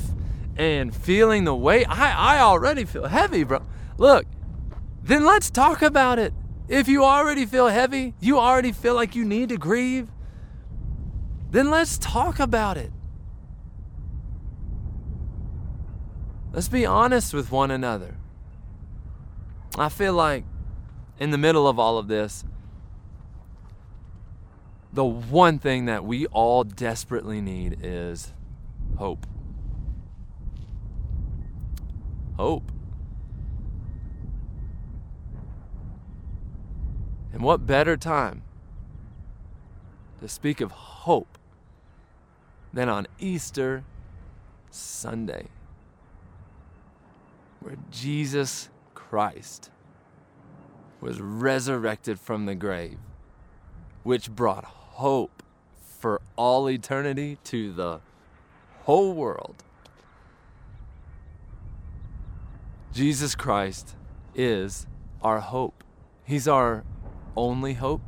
and 0.54 0.94
feeling 0.94 1.44
the 1.44 1.56
weight. 1.56 1.86
I, 1.88 2.36
I 2.36 2.40
already 2.40 2.84
feel 2.84 3.06
heavy, 3.06 3.44
bro. 3.44 3.62
Look, 3.96 4.26
then 5.02 5.24
let's 5.24 5.48
talk 5.48 5.80
about 5.80 6.18
it. 6.18 6.34
If 6.68 6.88
you 6.88 7.04
already 7.04 7.46
feel 7.46 7.68
heavy, 7.68 8.12
you 8.20 8.38
already 8.38 8.72
feel 8.72 8.94
like 8.94 9.16
you 9.16 9.24
need 9.24 9.48
to 9.48 9.56
grieve, 9.56 10.10
then 11.54 11.70
let's 11.70 11.98
talk 11.98 12.40
about 12.40 12.76
it. 12.76 12.90
Let's 16.52 16.66
be 16.66 16.84
honest 16.84 17.32
with 17.32 17.52
one 17.52 17.70
another. 17.70 18.16
I 19.78 19.88
feel 19.88 20.14
like 20.14 20.44
in 21.20 21.30
the 21.30 21.38
middle 21.38 21.68
of 21.68 21.78
all 21.78 21.96
of 21.96 22.08
this, 22.08 22.44
the 24.92 25.04
one 25.04 25.60
thing 25.60 25.84
that 25.84 26.04
we 26.04 26.26
all 26.26 26.64
desperately 26.64 27.40
need 27.40 27.78
is 27.80 28.32
hope. 28.98 29.24
Hope. 32.36 32.72
And 37.32 37.42
what 37.42 37.64
better 37.64 37.96
time 37.96 38.42
to 40.20 40.26
speak 40.28 40.60
of 40.60 40.72
hope 40.72 41.33
than 42.74 42.88
on 42.88 43.06
Easter 43.20 43.84
Sunday, 44.70 45.46
where 47.60 47.76
Jesus 47.90 48.68
Christ 48.94 49.70
was 51.00 51.20
resurrected 51.20 52.18
from 52.18 52.46
the 52.46 52.56
grave, 52.56 52.98
which 54.02 54.30
brought 54.30 54.64
hope 54.64 55.42
for 55.80 56.20
all 56.34 56.68
eternity 56.68 57.38
to 57.44 57.72
the 57.72 58.00
whole 58.82 59.14
world. 59.14 59.62
Jesus 62.92 63.34
Christ 63.34 63.94
is 64.34 64.86
our 65.22 65.40
hope. 65.40 65.84
He's 66.24 66.48
our 66.48 66.84
only 67.36 67.74
hope. 67.74 68.02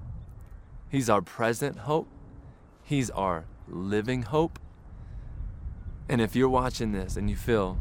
He's 0.88 1.08
our 1.08 1.22
present 1.22 1.78
hope. 1.78 2.08
He's 2.82 3.10
our 3.10 3.44
living 3.68 4.22
hope. 4.22 4.58
And 6.08 6.20
if 6.20 6.36
you're 6.36 6.48
watching 6.48 6.92
this 6.92 7.16
and 7.16 7.28
you 7.28 7.36
feel 7.36 7.78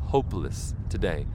hopeless 0.00 0.74
today, 0.88 1.26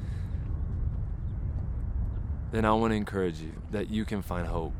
then 2.52 2.66
I 2.66 2.74
want 2.74 2.92
to 2.92 2.96
encourage 2.96 3.40
you 3.40 3.54
that 3.72 3.90
you 3.90 4.06
can 4.06 4.22
find 4.22 4.48
hope 4.48 4.74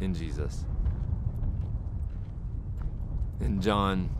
in 0.00 0.14
Jesus. 0.14 0.64
In 3.40 3.60
John 3.60 4.10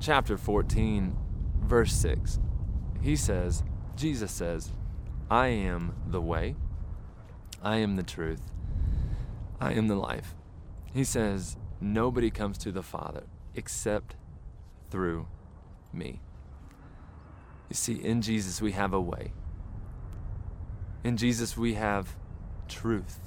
chapter 0.00 0.36
14, 0.36 1.16
verse 1.60 1.92
6, 1.92 2.38
he 3.02 3.16
says, 3.16 3.62
Jesus 3.96 4.32
says, 4.32 4.72
I 5.30 5.48
am 5.48 5.94
the 6.06 6.20
way, 6.20 6.56
I 7.62 7.76
am 7.76 7.96
the 7.96 8.02
truth, 8.02 8.42
I 9.60 9.72
am 9.72 9.88
the 9.88 9.96
life. 9.96 10.34
He 10.92 11.04
says, 11.04 11.56
Nobody 11.80 12.30
comes 12.30 12.58
to 12.58 12.72
the 12.72 12.82
Father 12.82 13.24
except 13.54 14.14
through 14.90 15.26
me. 15.92 16.20
You 17.68 17.74
see, 17.74 17.94
in 17.94 18.22
Jesus 18.22 18.62
we 18.62 18.72
have 18.72 18.92
a 18.92 19.00
way. 19.00 19.32
In 21.04 21.16
Jesus 21.16 21.56
we 21.56 21.74
have 21.74 22.16
truth. 22.68 23.20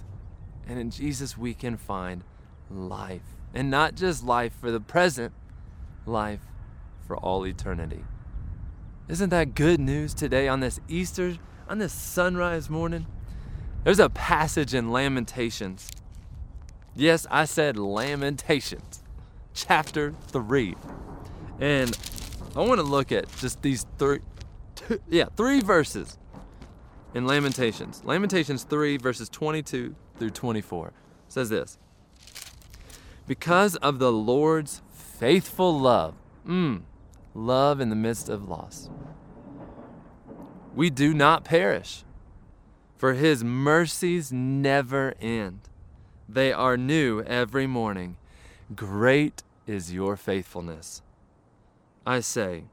And 0.67 0.79
in 0.79 0.89
Jesus, 0.89 1.37
we 1.37 1.53
can 1.53 1.75
find 1.75 2.23
life. 2.69 3.35
And 3.53 3.69
not 3.69 3.95
just 3.95 4.23
life 4.23 4.53
for 4.59 4.71
the 4.71 4.79
present, 4.79 5.33
life 6.05 6.39
for 7.05 7.17
all 7.17 7.45
eternity. 7.45 8.03
Isn't 9.09 9.31
that 9.31 9.55
good 9.55 9.79
news 9.79 10.13
today 10.13 10.47
on 10.47 10.61
this 10.61 10.79
Easter, 10.87 11.35
on 11.67 11.79
this 11.79 11.91
sunrise 11.91 12.69
morning? 12.69 13.05
There's 13.83 13.99
a 13.99 14.09
passage 14.09 14.73
in 14.73 14.91
Lamentations. 14.91 15.89
Yes, 16.95 17.25
I 17.29 17.45
said 17.45 17.77
Lamentations, 17.77 19.00
chapter 19.53 20.13
3. 20.27 20.75
And 21.59 21.97
I 22.55 22.61
want 22.61 22.79
to 22.79 22.83
look 22.83 23.11
at 23.11 23.33
just 23.37 23.61
these 23.61 23.85
three, 23.97 24.19
two, 24.75 24.99
yeah, 25.09 25.25
three 25.37 25.61
verses 25.61 26.17
in 27.13 27.25
Lamentations. 27.25 28.01
Lamentations 28.03 28.63
3, 28.63 28.97
verses 28.97 29.29
22 29.29 29.95
through 30.17 30.29
24 30.29 30.93
says 31.27 31.49
this 31.49 31.77
Because 33.27 33.75
of 33.77 33.99
the 33.99 34.11
Lord's 34.11 34.81
faithful 34.91 35.79
love, 35.79 36.15
mm, 36.47 36.81
love 37.33 37.79
in 37.79 37.89
the 37.89 37.95
midst 37.95 38.27
of 38.27 38.49
loss, 38.49 38.89
we 40.75 40.89
do 40.89 41.13
not 41.13 41.43
perish, 41.43 42.03
for 42.97 43.13
his 43.13 43.43
mercies 43.43 44.31
never 44.31 45.13
end. 45.21 45.61
They 46.27 46.53
are 46.53 46.77
new 46.77 47.21
every 47.21 47.67
morning. 47.67 48.17
Great 48.75 49.43
is 49.67 49.93
your 49.93 50.15
faithfulness. 50.15 51.01
I 52.05 52.19
say, 52.19 52.65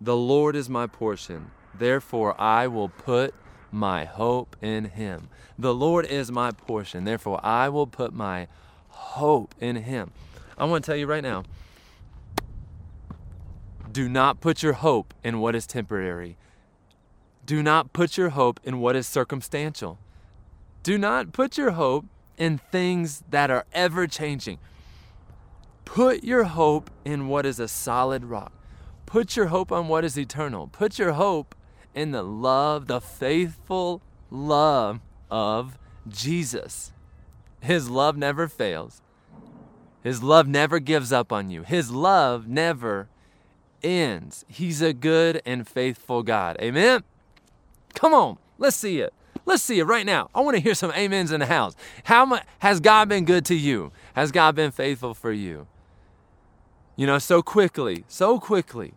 The 0.00 0.16
Lord 0.16 0.56
is 0.56 0.68
my 0.68 0.86
portion, 0.86 1.50
therefore 1.74 2.40
I 2.40 2.66
will 2.66 2.88
put 2.88 3.34
my 3.70 4.04
hope 4.04 4.56
in 4.60 4.86
him. 4.86 5.28
The 5.58 5.74
Lord 5.74 6.06
is 6.06 6.32
my 6.32 6.50
portion, 6.50 7.04
therefore 7.04 7.40
I 7.44 7.68
will 7.68 7.86
put 7.86 8.12
my 8.12 8.48
hope 8.88 9.54
in 9.60 9.76
him. 9.76 10.12
I 10.58 10.64
want 10.64 10.84
to 10.84 10.90
tell 10.90 10.96
you 10.96 11.06
right 11.06 11.22
now 11.22 11.44
do 13.96 14.10
not 14.10 14.42
put 14.42 14.62
your 14.62 14.74
hope 14.74 15.14
in 15.24 15.40
what 15.40 15.54
is 15.54 15.66
temporary. 15.66 16.36
Do 17.46 17.62
not 17.62 17.94
put 17.94 18.18
your 18.18 18.28
hope 18.28 18.60
in 18.62 18.78
what 18.78 18.94
is 18.94 19.06
circumstantial. 19.06 19.98
Do 20.82 20.98
not 20.98 21.32
put 21.32 21.56
your 21.56 21.70
hope 21.70 22.04
in 22.36 22.58
things 22.58 23.24
that 23.30 23.50
are 23.50 23.64
ever 23.72 24.06
changing. 24.06 24.58
Put 25.86 26.24
your 26.24 26.44
hope 26.44 26.90
in 27.06 27.28
what 27.28 27.46
is 27.46 27.58
a 27.58 27.68
solid 27.68 28.26
rock. 28.26 28.52
Put 29.06 29.34
your 29.34 29.46
hope 29.46 29.72
on 29.72 29.88
what 29.88 30.04
is 30.04 30.18
eternal. 30.18 30.66
Put 30.66 30.98
your 30.98 31.12
hope 31.12 31.54
in 31.94 32.10
the 32.10 32.22
love, 32.22 32.86
the 32.86 33.00
faithful 33.00 34.02
love 34.30 35.00
of 35.30 35.78
Jesus. 36.06 36.92
His 37.60 37.88
love 37.88 38.18
never 38.18 38.46
fails. 38.46 39.00
His 40.02 40.22
love 40.22 40.46
never 40.46 40.78
gives 40.80 41.12
up 41.12 41.32
on 41.32 41.48
you. 41.48 41.62
His 41.62 41.90
love 41.90 42.46
never 42.46 43.08
ends. 43.82 44.44
He's 44.48 44.82
a 44.82 44.92
good 44.92 45.40
and 45.46 45.66
faithful 45.66 46.22
God. 46.22 46.58
Amen? 46.60 47.02
Come 47.94 48.12
on, 48.12 48.38
let's 48.58 48.76
see 48.76 49.00
it. 49.00 49.14
Let's 49.46 49.62
see 49.62 49.78
it 49.78 49.84
right 49.84 50.04
now. 50.04 50.28
I 50.34 50.40
want 50.40 50.56
to 50.56 50.62
hear 50.62 50.74
some 50.74 50.90
amens 50.90 51.32
in 51.32 51.40
the 51.40 51.46
house. 51.46 51.74
How 52.04 52.26
much 52.26 52.44
has 52.58 52.80
God 52.80 53.08
been 53.08 53.24
good 53.24 53.44
to 53.46 53.54
you? 53.54 53.92
Has 54.14 54.32
God 54.32 54.56
been 54.56 54.72
faithful 54.72 55.14
for 55.14 55.32
you? 55.32 55.66
You 56.96 57.06
know, 57.06 57.18
so 57.18 57.42
quickly, 57.42 58.04
so 58.08 58.40
quickly, 58.40 58.94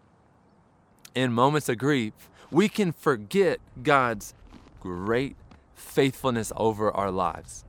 in 1.13 1.33
moments 1.33 1.67
of 1.67 1.77
grief, 1.77 2.13
we 2.49 2.69
can 2.69 2.93
forget 2.93 3.59
God's 3.83 4.33
great 4.79 5.35
faithfulness 5.75 6.53
over 6.55 6.91
our 6.91 7.11
lives. 7.11 7.65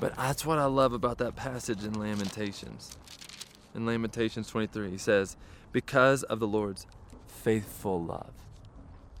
But 0.00 0.16
that's 0.16 0.46
what 0.46 0.58
I 0.58 0.64
love 0.64 0.94
about 0.94 1.18
that 1.18 1.36
passage 1.36 1.84
in 1.84 1.98
Lamentations. 1.98 2.96
In 3.74 3.84
Lamentations 3.84 4.48
23, 4.48 4.90
he 4.90 4.98
says, 4.98 5.36
Because 5.72 6.22
of 6.22 6.40
the 6.40 6.46
Lord's 6.46 6.86
faithful 7.26 8.02
love. 8.02 8.32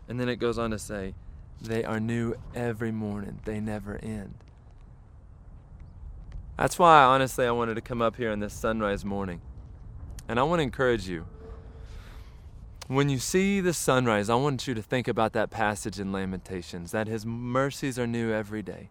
And 0.08 0.18
then 0.18 0.30
it 0.30 0.36
goes 0.36 0.58
on 0.58 0.70
to 0.70 0.78
say, 0.78 1.14
They 1.60 1.84
are 1.84 2.00
new 2.00 2.34
every 2.54 2.92
morning, 2.92 3.40
they 3.44 3.60
never 3.60 3.96
end. 4.02 4.34
That's 6.58 6.76
why, 6.76 7.04
honestly, 7.04 7.46
I 7.46 7.52
wanted 7.52 7.74
to 7.76 7.80
come 7.80 8.02
up 8.02 8.16
here 8.16 8.32
on 8.32 8.40
this 8.40 8.52
sunrise 8.52 9.04
morning. 9.04 9.40
And 10.26 10.40
I 10.40 10.42
want 10.42 10.58
to 10.58 10.64
encourage 10.64 11.08
you. 11.08 11.24
When 12.88 13.08
you 13.08 13.20
see 13.20 13.60
the 13.60 13.72
sunrise, 13.72 14.28
I 14.28 14.34
want 14.34 14.66
you 14.66 14.74
to 14.74 14.82
think 14.82 15.06
about 15.06 15.34
that 15.34 15.50
passage 15.50 16.00
in 16.00 16.10
Lamentations 16.10 16.90
that 16.90 17.06
His 17.06 17.24
mercies 17.24 17.96
are 17.96 18.08
new 18.08 18.32
every 18.32 18.62
day. 18.62 18.90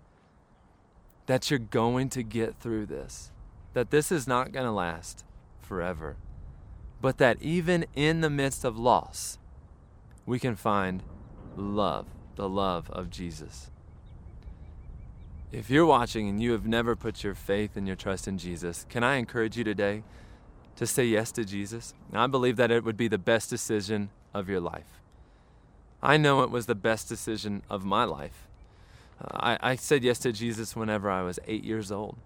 That 1.26 1.52
you're 1.52 1.60
going 1.60 2.08
to 2.12 2.24
get 2.24 2.56
through 2.58 2.86
this. 2.86 3.32
That 3.74 3.92
this 3.92 4.14
is 4.14 4.28
not 4.28 4.54
going 4.54 4.66
to 4.66 4.72
last 4.72 5.26
forever. 5.60 6.16
But 7.02 7.18
that 7.18 7.42
even 7.42 7.86
in 7.96 8.22
the 8.22 8.30
midst 8.30 8.64
of 8.64 8.80
loss, 8.80 9.40
we 10.26 10.40
can 10.40 10.56
find 10.56 11.04
love, 11.58 12.06
the 12.36 12.48
love 12.48 12.90
of 12.92 13.10
Jesus. 13.10 13.72
If 15.52 15.70
you're 15.70 15.86
watching 15.86 16.28
and 16.28 16.42
you 16.42 16.52
have 16.52 16.68
never 16.68 16.96
put 16.96 17.24
your 17.24 17.34
faith 17.34 17.78
and 17.78 17.88
your 17.88 17.96
trust 17.96 18.28
in 18.28 18.38
Jesus, 18.38 18.86
can 18.90 19.04
I 19.04 19.16
encourage 19.16 19.56
you 19.58 19.64
today 19.64 20.04
to 20.76 20.86
say 20.86 21.06
yes 21.06 21.32
to 21.34 21.46
Jesus? 21.46 21.94
I 22.12 22.28
believe 22.28 22.58
that 22.58 22.70
it 22.70 22.84
would 22.84 22.98
be 22.98 23.08
the 23.08 23.18
best 23.18 23.50
decision 23.50 24.10
of 24.34 24.50
your 24.50 24.60
life. 24.60 25.02
I 26.04 26.18
know 26.18 26.42
it 26.42 26.52
was 26.52 26.66
the 26.66 26.76
best 26.76 27.08
decision 27.08 27.64
of 27.70 27.86
my 27.86 28.04
life. 28.04 28.48
I, 29.22 29.58
I 29.62 29.76
said 29.78 30.04
yes 30.04 30.20
to 30.20 30.34
Jesus 30.34 30.76
whenever 30.76 31.10
I 31.10 31.22
was 31.22 31.40
eight 31.48 31.64
years 31.64 31.92
old. 31.92 32.18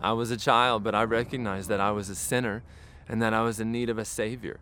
I 0.00 0.12
was 0.12 0.30
a 0.30 0.36
child, 0.36 0.84
but 0.84 0.94
I 0.94 1.02
recognized 1.04 1.70
that 1.70 1.80
I 1.80 1.90
was 1.90 2.10
a 2.10 2.14
sinner 2.14 2.62
and 3.08 3.20
that 3.22 3.32
I 3.32 3.40
was 3.42 3.58
in 3.60 3.72
need 3.72 3.88
of 3.88 3.98
a 3.98 4.04
Savior. 4.04 4.60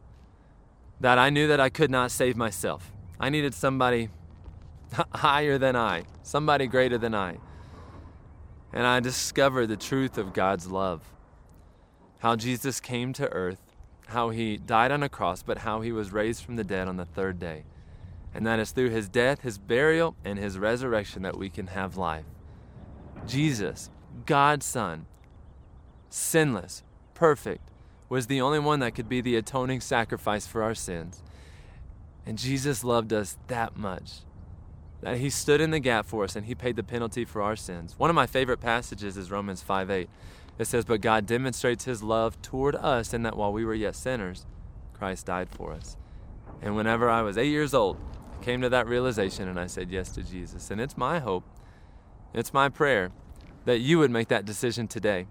That 1.01 1.19
I 1.19 1.29
knew 1.31 1.49
that 1.49 1.61
I 1.61 1.71
could 1.71 1.91
not 1.91 2.13
save 2.13 2.37
myself. 2.37 2.93
I 3.19 3.31
needed 3.31 3.53
somebody 3.53 4.11
higher 5.15 5.59
than 5.59 5.77
I, 5.77 6.05
somebody 6.23 6.67
greater 6.67 6.99
than 6.99 7.15
I. 7.15 7.39
And 8.73 8.87
I 8.87 9.01
discovered 9.01 9.67
the 9.67 9.77
truth 9.77 10.19
of 10.19 10.33
God's 10.33 10.69
love. 10.71 11.03
How 12.19 12.37
Jesus 12.37 12.81
came 12.81 13.13
to 13.15 13.31
earth, 13.33 13.61
how 14.09 14.31
he 14.31 14.57
died 14.57 14.91
on 14.91 15.03
a 15.03 15.09
cross, 15.09 15.43
but 15.43 15.59
how 15.59 15.81
he 15.81 15.93
was 15.93 16.13
raised 16.13 16.45
from 16.45 16.57
the 16.57 16.65
dead 16.65 16.89
on 16.89 16.97
the 16.97 17.05
third 17.05 17.39
day. 17.39 17.65
And 18.35 18.47
that 18.47 18.59
is 18.59 18.73
through 18.73 18.91
his 18.91 19.09
death, 19.09 19.43
his 19.43 19.59
burial, 19.59 20.15
and 20.25 20.39
his 20.39 20.59
resurrection 20.59 21.23
that 21.23 21.39
we 21.39 21.49
can 21.49 21.69
have 21.69 21.97
life. 21.97 22.25
Jesus, 23.27 23.91
God's 24.27 24.67
Son, 24.67 25.07
sinless, 26.11 26.83
perfect, 27.15 27.71
was 28.09 28.27
the 28.27 28.41
only 28.41 28.59
one 28.59 28.81
that 28.81 28.95
could 28.95 29.09
be 29.09 29.21
the 29.21 29.37
atoning 29.37 29.81
sacrifice 29.81 30.47
for 30.47 30.63
our 30.63 30.75
sins. 30.75 31.23
And 32.25 32.39
Jesus 32.39 32.85
loved 32.85 33.13
us 33.13 33.37
that 33.49 33.77
much 33.77 34.21
that 35.03 35.19
he 35.19 35.31
stood 35.31 35.61
in 35.61 35.71
the 35.71 35.79
gap 35.79 36.07
for 36.07 36.25
us 36.25 36.37
and 36.37 36.47
he 36.47 36.55
paid 36.55 36.77
the 36.77 36.83
penalty 36.83 37.25
for 37.25 37.43
our 37.43 37.57
sins. 37.57 37.95
One 37.99 38.11
of 38.11 38.17
my 38.17 38.27
favorite 38.27 38.61
passages 38.61 39.17
is 39.17 39.31
Romans 39.31 39.63
5 39.63 39.91
8. 39.91 40.09
It 40.59 40.67
says, 40.67 40.85
But 40.85 41.01
God 41.01 41.27
demonstrates 41.27 41.85
his 41.85 42.03
love 42.03 42.41
toward 42.43 42.75
us 42.77 43.13
in 43.13 43.23
that 43.23 43.37
while 43.37 43.53
we 43.53 43.65
were 43.65 43.75
yet 43.75 43.95
sinners, 43.95 44.47
Christ 44.95 45.27
died 45.27 45.49
for 45.51 45.73
us. 45.73 45.97
And 46.63 46.75
whenever 46.75 47.11
I 47.11 47.23
was 47.23 47.37
eight 47.37 47.51
years 47.51 47.75
old, 47.75 47.99
I 48.39 48.45
came 48.45 48.63
to 48.63 48.69
that 48.71 48.87
realization 48.87 49.49
and 49.49 49.61
I 49.61 49.67
said 49.67 49.91
yes 49.91 50.11
to 50.13 50.23
Jesus. 50.23 50.71
And 50.71 50.81
it's 50.81 50.97
my 50.97 51.19
hope, 51.19 51.45
it's 52.33 52.55
my 52.55 52.69
prayer 52.69 53.11
that 53.67 53.81
you 53.81 53.99
would 53.99 54.11
make 54.11 54.29
that 54.29 54.47
decision 54.47 54.89
today. 54.89 55.27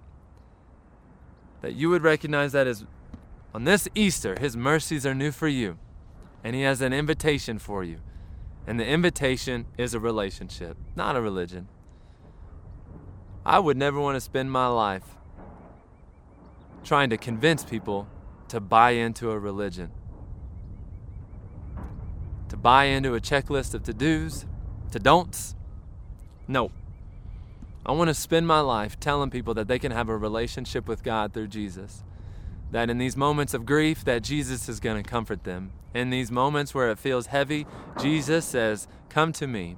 That 1.61 1.73
you 1.73 1.89
would 1.89 2.03
recognize 2.03 2.51
that 2.51 2.67
as 2.67 2.85
on 3.53 3.63
this 3.63 3.87
Easter, 3.95 4.35
his 4.39 4.55
mercies 4.57 5.05
are 5.05 5.15
new 5.15 5.31
for 5.31 5.47
you. 5.47 5.77
And 6.43 6.55
he 6.55 6.61
has 6.63 6.81
an 6.81 6.93
invitation 6.93 7.57
for 7.57 7.83
you. 7.83 8.01
And 8.67 8.79
the 8.79 8.85
invitation 8.85 9.65
is 9.77 9.93
a 9.93 9.99
relationship, 9.99 10.77
not 10.95 11.15
a 11.15 11.21
religion. 11.21 11.67
I 13.45 13.59
would 13.59 13.77
never 13.77 13.99
want 13.99 14.15
to 14.15 14.21
spend 14.21 14.51
my 14.51 14.67
life 14.67 15.03
trying 16.83 17.09
to 17.11 17.17
convince 17.17 17.63
people 17.63 18.07
to 18.47 18.59
buy 18.59 18.91
into 18.91 19.31
a 19.31 19.37
religion, 19.37 19.91
to 22.49 22.57
buy 22.57 22.85
into 22.85 23.13
a 23.13 23.19
checklist 23.19 23.73
of 23.73 23.83
to 23.83 23.93
dos, 23.93 24.45
to 24.91 24.99
don'ts. 24.99 25.55
No. 26.47 26.71
I 27.85 27.91
want 27.91 28.07
to 28.07 28.15
spend 28.15 28.47
my 28.47 28.61
life 28.61 28.99
telling 28.99 29.29
people 29.29 29.53
that 29.53 29.67
they 29.67 29.77
can 29.77 29.91
have 29.91 30.09
a 30.09 30.17
relationship 30.17 30.87
with 30.87 31.03
God 31.03 31.33
through 31.33 31.47
Jesus 31.47 32.03
that 32.71 32.89
in 32.89 32.97
these 32.97 33.15
moments 33.15 33.53
of 33.53 33.65
grief 33.65 34.03
that 34.05 34.23
Jesus 34.23 34.67
is 34.67 34.79
going 34.79 35.01
to 35.01 35.09
comfort 35.09 35.43
them. 35.43 35.71
In 35.93 36.09
these 36.09 36.31
moments 36.31 36.73
where 36.73 36.89
it 36.91 36.99
feels 36.99 37.27
heavy, 37.27 37.65
Jesus 37.99 38.45
says, 38.45 38.87
"Come 39.09 39.31
to 39.33 39.47
me. 39.47 39.77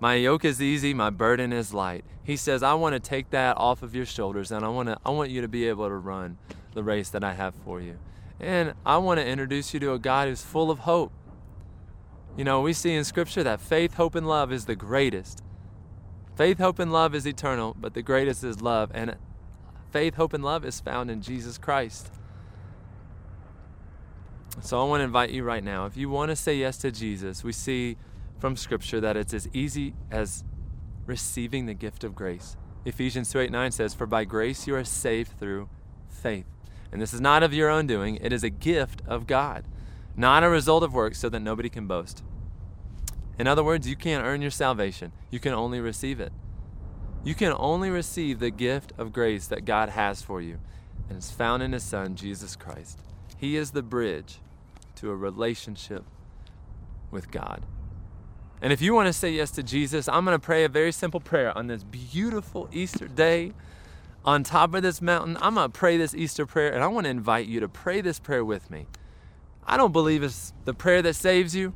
My 0.00 0.14
yoke 0.14 0.44
is 0.44 0.62
easy, 0.62 0.94
my 0.94 1.10
burden 1.10 1.52
is 1.52 1.74
light." 1.74 2.04
He 2.22 2.36
says, 2.36 2.62
"I 2.62 2.74
want 2.74 2.94
to 2.94 3.00
take 3.00 3.30
that 3.30 3.58
off 3.58 3.82
of 3.82 3.94
your 3.94 4.06
shoulders 4.06 4.50
and 4.50 4.64
I 4.64 4.68
want 4.68 4.88
to 4.88 4.98
I 5.04 5.10
want 5.10 5.30
you 5.30 5.42
to 5.42 5.48
be 5.48 5.68
able 5.68 5.88
to 5.88 5.96
run 5.96 6.38
the 6.72 6.82
race 6.82 7.10
that 7.10 7.24
I 7.24 7.34
have 7.34 7.54
for 7.54 7.80
you." 7.80 7.98
And 8.38 8.72
I 8.86 8.96
want 8.96 9.20
to 9.20 9.26
introduce 9.26 9.74
you 9.74 9.80
to 9.80 9.92
a 9.92 9.98
God 9.98 10.28
who's 10.28 10.42
full 10.42 10.70
of 10.70 10.80
hope. 10.80 11.12
You 12.36 12.44
know, 12.44 12.62
we 12.62 12.72
see 12.72 12.94
in 12.94 13.04
scripture 13.04 13.42
that 13.42 13.60
faith, 13.60 13.94
hope 13.94 14.14
and 14.14 14.26
love 14.26 14.50
is 14.50 14.64
the 14.64 14.76
greatest. 14.76 15.42
Faith, 16.36 16.58
hope 16.58 16.78
and 16.78 16.90
love 16.90 17.14
is 17.14 17.26
eternal, 17.26 17.76
but 17.78 17.92
the 17.92 18.00
greatest 18.00 18.42
is 18.42 18.62
love 18.62 18.90
and 18.94 19.16
faith, 19.90 20.14
hope 20.14 20.32
and 20.32 20.42
love 20.42 20.64
is 20.64 20.80
found 20.80 21.10
in 21.10 21.20
Jesus 21.20 21.58
Christ. 21.58 22.10
So 24.62 24.80
I 24.80 24.84
want 24.84 25.00
to 25.00 25.04
invite 25.04 25.30
you 25.30 25.42
right 25.42 25.64
now. 25.64 25.86
If 25.86 25.96
you 25.96 26.10
want 26.10 26.28
to 26.30 26.36
say 26.36 26.54
yes 26.54 26.76
to 26.78 26.90
Jesus, 26.90 27.42
we 27.42 27.52
see 27.52 27.96
from 28.38 28.56
Scripture 28.56 29.00
that 29.00 29.16
it's 29.16 29.32
as 29.32 29.48
easy 29.54 29.94
as 30.10 30.44
receiving 31.06 31.64
the 31.64 31.74
gift 31.74 32.04
of 32.04 32.14
grace. 32.14 32.56
Ephesians 32.84 33.30
2 33.32 33.40
8 33.40 33.50
9 33.50 33.72
says, 33.72 33.94
For 33.94 34.06
by 34.06 34.24
grace 34.24 34.66
you 34.66 34.74
are 34.74 34.84
saved 34.84 35.38
through 35.38 35.68
faith. 36.08 36.44
And 36.92 37.00
this 37.00 37.14
is 37.14 37.20
not 37.20 37.42
of 37.42 37.54
your 37.54 37.70
own 37.70 37.86
doing, 37.86 38.16
it 38.16 38.32
is 38.32 38.44
a 38.44 38.50
gift 38.50 39.02
of 39.06 39.26
God, 39.26 39.64
not 40.16 40.44
a 40.44 40.50
result 40.50 40.82
of 40.82 40.92
works, 40.92 41.18
so 41.18 41.28
that 41.28 41.40
nobody 41.40 41.68
can 41.68 41.86
boast. 41.86 42.22
In 43.38 43.46
other 43.46 43.64
words, 43.64 43.88
you 43.88 43.96
can't 43.96 44.24
earn 44.24 44.42
your 44.42 44.50
salvation, 44.50 45.12
you 45.30 45.40
can 45.40 45.54
only 45.54 45.80
receive 45.80 46.20
it. 46.20 46.32
You 47.22 47.34
can 47.34 47.52
only 47.52 47.90
receive 47.90 48.38
the 48.38 48.50
gift 48.50 48.92
of 48.98 49.12
grace 49.12 49.46
that 49.46 49.64
God 49.64 49.90
has 49.90 50.20
for 50.22 50.40
you, 50.40 50.58
and 51.08 51.16
it's 51.16 51.30
found 51.30 51.62
in 51.62 51.72
His 51.72 51.82
Son, 51.82 52.14
Jesus 52.14 52.56
Christ. 52.56 52.98
He 53.36 53.56
is 53.56 53.70
the 53.70 53.82
bridge 53.82 54.40
to 55.00 55.10
a 55.10 55.16
relationship 55.16 56.04
with 57.10 57.30
God. 57.30 57.64
And 58.62 58.72
if 58.72 58.82
you 58.82 58.94
want 58.94 59.06
to 59.06 59.12
say 59.12 59.30
yes 59.30 59.50
to 59.52 59.62
Jesus, 59.62 60.08
I'm 60.08 60.24
going 60.24 60.38
to 60.38 60.44
pray 60.44 60.64
a 60.64 60.68
very 60.68 60.92
simple 60.92 61.20
prayer 61.20 61.56
on 61.56 61.66
this 61.66 61.82
beautiful 61.82 62.68
Easter 62.72 63.08
day 63.08 63.52
on 64.24 64.44
top 64.44 64.74
of 64.74 64.82
this 64.82 65.00
mountain. 65.00 65.38
I'm 65.40 65.54
going 65.54 65.70
to 65.70 65.78
pray 65.78 65.96
this 65.96 66.14
Easter 66.14 66.44
prayer, 66.44 66.72
and 66.72 66.84
I 66.84 66.86
want 66.88 67.04
to 67.04 67.10
invite 67.10 67.46
you 67.46 67.60
to 67.60 67.68
pray 67.68 68.02
this 68.02 68.18
prayer 68.18 68.44
with 68.44 68.70
me. 68.70 68.86
I 69.64 69.78
don't 69.78 69.92
believe 69.92 70.22
it's 70.22 70.52
the 70.66 70.74
prayer 70.74 71.00
that 71.02 71.14
saves 71.14 71.54
you. 71.54 71.74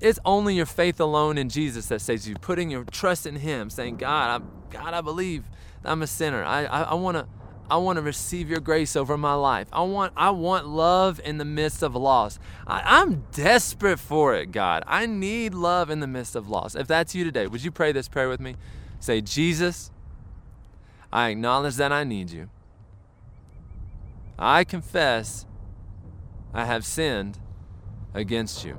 it's 0.00 0.18
only 0.24 0.56
your 0.56 0.66
faith 0.66 1.00
alone 1.00 1.38
in 1.38 1.48
Jesus 1.48 1.86
that 1.86 2.00
saves 2.00 2.28
you. 2.28 2.34
Putting 2.36 2.70
your 2.70 2.84
trust 2.84 3.26
in 3.26 3.36
Him, 3.36 3.70
saying, 3.70 3.96
God, 3.96 4.42
I, 4.42 4.72
God, 4.72 4.94
I 4.94 5.00
believe 5.00 5.44
I'm 5.84 6.02
a 6.02 6.06
sinner. 6.06 6.44
I, 6.44 6.64
I, 6.64 6.82
I 6.82 6.94
want 6.94 7.16
to. 7.16 7.26
I 7.70 7.78
want 7.78 7.96
to 7.96 8.02
receive 8.02 8.50
your 8.50 8.60
grace 8.60 8.94
over 8.94 9.16
my 9.16 9.34
life. 9.34 9.68
I 9.72 9.82
want 9.82 10.12
I 10.16 10.30
want 10.30 10.68
love 10.68 11.20
in 11.24 11.38
the 11.38 11.44
midst 11.44 11.82
of 11.82 11.96
loss. 11.96 12.38
I, 12.66 13.00
I'm 13.00 13.24
desperate 13.32 13.98
for 13.98 14.34
it, 14.34 14.52
God. 14.52 14.84
I 14.86 15.06
need 15.06 15.54
love 15.54 15.88
in 15.88 16.00
the 16.00 16.06
midst 16.06 16.36
of 16.36 16.48
loss. 16.48 16.74
If 16.74 16.86
that's 16.86 17.14
you 17.14 17.24
today, 17.24 17.46
would 17.46 17.64
you 17.64 17.70
pray 17.70 17.92
this 17.92 18.08
prayer 18.08 18.28
with 18.28 18.40
me? 18.40 18.56
Say, 19.00 19.22
Jesus, 19.22 19.90
I 21.12 21.30
acknowledge 21.30 21.76
that 21.76 21.92
I 21.92 22.04
need 22.04 22.30
you. 22.30 22.50
I 24.38 24.64
confess 24.64 25.46
I 26.52 26.66
have 26.66 26.84
sinned 26.84 27.38
against 28.12 28.64
you. 28.64 28.78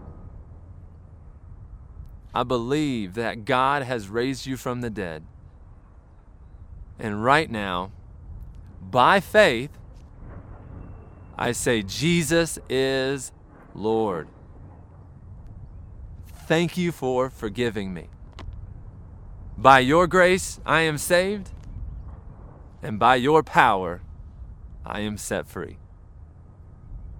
I 2.33 2.43
believe 2.43 3.13
that 3.15 3.45
God 3.45 3.83
has 3.83 4.09
raised 4.09 4.45
you 4.45 4.57
from 4.57 4.81
the 4.81 4.89
dead. 4.89 5.23
And 6.99 7.23
right 7.23 7.49
now, 7.49 7.91
by 8.81 9.19
faith, 9.19 9.71
I 11.37 11.51
say, 11.51 11.81
Jesus 11.81 12.59
is 12.69 13.31
Lord. 13.73 14.27
Thank 16.47 16.77
you 16.77 16.91
for 16.91 17.29
forgiving 17.29 17.93
me. 17.93 18.07
By 19.57 19.79
your 19.79 20.07
grace, 20.07 20.59
I 20.65 20.81
am 20.81 20.97
saved, 20.97 21.49
and 22.83 22.99
by 22.99 23.15
your 23.15 23.41
power, 23.41 24.01
I 24.85 24.99
am 25.01 25.17
set 25.17 25.47
free. 25.47 25.77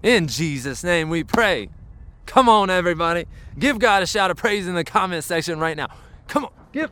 In 0.04 0.28
Jesus' 0.28 0.84
name 0.84 1.10
we 1.10 1.24
pray. 1.24 1.70
Come 2.26 2.48
on, 2.50 2.70
everybody. 2.70 3.26
Give 3.58 3.80
God 3.80 4.04
a 4.04 4.06
shout 4.06 4.32
of 4.32 4.38
praise 4.38 4.68
in 4.68 4.76
the 4.76 4.84
comment 4.84 5.24
section 5.24 5.60
right 5.60 5.76
now. 5.76 5.88
Come 6.28 6.46
on. 6.46 6.52
Give. 6.72 6.92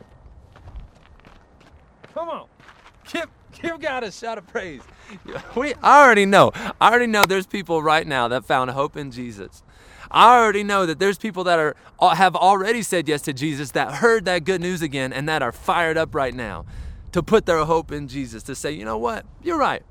Come 2.14 2.28
on. 2.28 2.46
Give, 3.12 3.28
give 3.60 3.80
God 3.80 4.04
a 4.04 4.12
shout 4.12 4.38
of 4.38 4.46
praise. 4.46 4.82
We, 5.54 5.74
I 5.82 6.04
already 6.04 6.26
know. 6.26 6.50
I 6.80 6.88
already 6.88 7.06
know 7.06 7.22
there's 7.22 7.46
people 7.46 7.82
right 7.82 8.06
now 8.06 8.26
that 8.28 8.44
found 8.44 8.70
hope 8.70 8.96
in 8.96 9.10
Jesus. 9.10 9.62
I 10.10 10.38
already 10.38 10.64
know 10.64 10.86
that 10.86 10.98
there's 10.98 11.18
people 11.18 11.44
that 11.44 11.58
are 11.58 11.76
uh, 12.00 12.14
have 12.14 12.34
already 12.34 12.82
said 12.82 13.06
yes 13.08 13.22
to 13.22 13.32
Jesus 13.32 13.72
that 13.72 13.94
heard 13.94 14.24
that 14.24 14.44
good 14.44 14.60
news 14.60 14.80
again 14.80 15.12
and 15.12 15.28
that 15.28 15.42
are 15.42 15.52
fired 15.52 15.96
up 15.96 16.14
right 16.14 16.34
now 16.34 16.64
to 17.12 17.22
put 17.22 17.46
their 17.46 17.64
hope 17.64 17.92
in 17.92 18.08
Jesus 18.08 18.42
to 18.44 18.54
say, 18.54 18.72
you 18.72 18.84
know 18.84 18.98
what? 18.98 19.26
You're 19.42 19.58
right. 19.58 19.82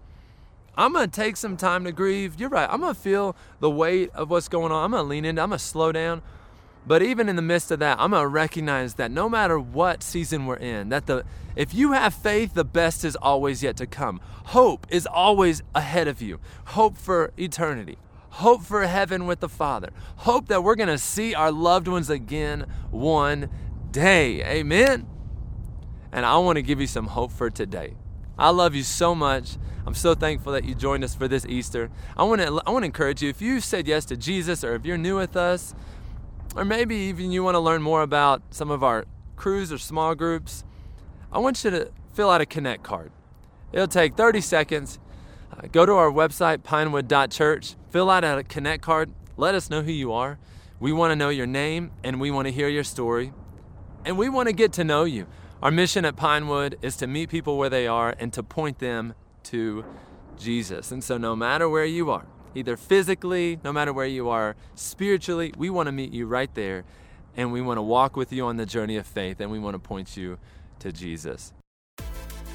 I'm 0.75 0.93
going 0.93 1.09
to 1.09 1.15
take 1.15 1.37
some 1.37 1.55
time 1.55 1.83
to 1.83 1.91
grieve. 1.91 2.39
You're 2.39 2.49
right. 2.49 2.67
I'm 2.69 2.81
going 2.81 2.95
to 2.95 2.99
feel 2.99 3.35
the 3.59 3.69
weight 3.69 4.09
of 4.13 4.29
what's 4.29 4.47
going 4.47 4.71
on. 4.71 4.83
I'm 4.83 4.91
going 4.91 5.03
to 5.03 5.09
lean 5.09 5.25
in. 5.25 5.37
I'm 5.37 5.49
going 5.49 5.59
to 5.59 5.63
slow 5.63 5.91
down. 5.91 6.21
But 6.85 7.01
even 7.01 7.29
in 7.29 7.35
the 7.35 7.41
midst 7.41 7.71
of 7.71 7.79
that, 7.79 7.97
I'm 7.99 8.11
going 8.11 8.23
to 8.23 8.27
recognize 8.27 8.95
that 8.95 9.09
no 9.09 9.29
matter 9.29 9.57
what 9.57 10.03
season 10.03 10.45
we're 10.45 10.57
in, 10.57 10.89
that 10.89 11.05
the 11.05 11.23
if 11.55 11.73
you 11.73 11.91
have 11.91 12.13
faith, 12.13 12.55
the 12.55 12.65
best 12.65 13.05
is 13.05 13.15
always 13.15 13.61
yet 13.61 13.77
to 13.77 13.85
come. 13.85 14.19
Hope 14.45 14.87
is 14.89 15.05
always 15.05 15.61
ahead 15.75 16.07
of 16.07 16.21
you. 16.21 16.39
Hope 16.65 16.97
for 16.97 17.31
eternity. 17.37 17.97
Hope 18.29 18.63
for 18.63 18.87
heaven 18.87 19.27
with 19.27 19.39
the 19.39 19.49
Father. 19.49 19.91
Hope 20.17 20.47
that 20.47 20.63
we're 20.63 20.75
going 20.75 20.89
to 20.89 20.97
see 20.97 21.35
our 21.35 21.51
loved 21.51 21.87
ones 21.87 22.09
again 22.09 22.65
one 22.89 23.49
day. 23.91 24.43
Amen. 24.43 25.07
And 26.11 26.25
I 26.25 26.37
want 26.37 26.55
to 26.55 26.63
give 26.63 26.81
you 26.81 26.87
some 26.87 27.07
hope 27.07 27.31
for 27.31 27.51
today. 27.51 27.93
I 28.37 28.49
love 28.49 28.73
you 28.73 28.81
so 28.81 29.13
much. 29.13 29.57
I'm 29.85 29.93
so 29.93 30.15
thankful 30.15 30.53
that 30.53 30.63
you 30.63 30.73
joined 30.73 31.03
us 31.03 31.13
for 31.13 31.27
this 31.27 31.45
Easter. 31.45 31.91
I 32.17 32.23
want 32.23 32.41
to 32.41 32.61
I 32.65 32.71
want 32.71 32.81
to 32.81 32.87
encourage 32.87 33.21
you 33.21 33.29
if 33.29 33.41
you 33.41 33.59
said 33.59 33.87
yes 33.87 34.05
to 34.05 34.17
Jesus 34.17 34.63
or 34.63 34.73
if 34.73 34.85
you're 34.85 34.97
new 34.97 35.17
with 35.17 35.37
us 35.37 35.75
or 36.55 36.65
maybe 36.65 36.95
even 36.95 37.31
you 37.31 37.43
want 37.43 37.55
to 37.55 37.59
learn 37.59 37.81
more 37.81 38.01
about 38.01 38.41
some 38.51 38.69
of 38.69 38.83
our 38.83 39.05
crews 39.35 39.71
or 39.71 39.77
small 39.77 40.15
groups, 40.15 40.63
I 41.31 41.39
want 41.39 41.63
you 41.63 41.71
to 41.71 41.91
fill 42.13 42.29
out 42.29 42.41
a 42.41 42.45
connect 42.45 42.83
card. 42.83 43.11
It'll 43.71 43.87
take 43.87 44.15
30 44.15 44.41
seconds. 44.41 44.99
Uh, 45.51 45.67
go 45.71 45.85
to 45.85 45.93
our 45.93 46.11
website 46.11 46.63
pinewood.church, 46.63 47.75
fill 47.89 48.09
out 48.09 48.23
a 48.23 48.43
connect 48.43 48.83
card, 48.83 49.11
let 49.35 49.55
us 49.55 49.69
know 49.69 49.81
who 49.81 49.91
you 49.91 50.13
are. 50.13 50.37
We 50.79 50.91
want 50.93 51.11
to 51.11 51.15
know 51.15 51.29
your 51.29 51.47
name 51.47 51.91
and 52.03 52.19
we 52.21 52.29
want 52.29 52.47
to 52.47 52.51
hear 52.51 52.67
your 52.67 52.83
story. 52.83 53.33
And 54.05 54.17
we 54.17 54.29
want 54.29 54.47
to 54.47 54.53
get 54.53 54.73
to 54.73 54.83
know 54.83 55.05
you. 55.05 55.27
Our 55.61 55.71
mission 55.71 56.03
at 56.05 56.17
Pinewood 56.17 56.77
is 56.81 56.97
to 56.97 57.07
meet 57.07 57.29
people 57.29 57.57
where 57.57 57.69
they 57.69 57.87
are 57.87 58.15
and 58.19 58.33
to 58.33 58.43
point 58.43 58.79
them 58.79 59.13
to 59.43 59.85
Jesus. 60.37 60.91
And 60.91 61.03
so, 61.03 61.17
no 61.17 61.35
matter 61.35 61.69
where 61.69 61.85
you 61.85 62.11
are, 62.11 62.25
either 62.55 62.77
physically, 62.77 63.59
no 63.63 63.71
matter 63.71 63.93
where 63.93 64.05
you 64.05 64.29
are, 64.29 64.55
spiritually, 64.75 65.53
we 65.57 65.69
want 65.69 65.87
to 65.87 65.91
meet 65.91 66.11
you 66.11 66.25
right 66.25 66.53
there. 66.53 66.83
And 67.35 67.51
we 67.51 67.61
want 67.61 67.77
to 67.77 67.81
walk 67.81 68.15
with 68.15 68.31
you 68.31 68.45
on 68.45 68.57
the 68.57 68.65
journey 68.65 68.97
of 68.97 69.07
faith 69.07 69.39
and 69.39 69.51
we 69.51 69.59
want 69.59 69.73
to 69.73 69.79
point 69.79 70.15
you 70.15 70.37
to 70.79 70.91
Jesus. 70.91 71.51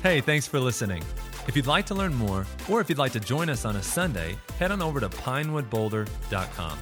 Hey, 0.03 0.21
thanks 0.21 0.47
for 0.47 0.61
listening. 0.61 1.03
If 1.49 1.57
you'd 1.57 1.67
like 1.67 1.87
to 1.87 1.95
learn 1.95 2.15
more, 2.15 2.47
or 2.71 2.81
if 2.81 2.89
you'd 2.89 2.99
like 2.99 3.13
to 3.13 3.21
join 3.21 3.49
us 3.49 3.65
on 3.65 3.77
a 3.77 3.83
Sunday, 3.83 4.37
head 4.59 4.71
on 4.71 4.81
over 4.81 5.01
to 5.01 5.09
pinewoodboulder.com. 5.09 6.79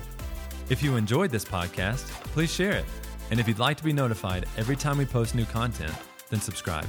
If 0.68 0.82
you 0.82 0.96
enjoyed 0.96 1.30
this 1.30 1.44
podcast, 1.44 2.04
please 2.34 2.52
share 2.52 2.72
it. 2.72 2.84
And 3.30 3.40
if 3.40 3.48
you'd 3.48 3.58
like 3.58 3.76
to 3.78 3.84
be 3.84 3.92
notified 3.92 4.46
every 4.56 4.76
time 4.76 4.98
we 4.98 5.06
post 5.06 5.34
new 5.34 5.44
content, 5.46 5.94
then 6.28 6.40
subscribe. 6.40 6.86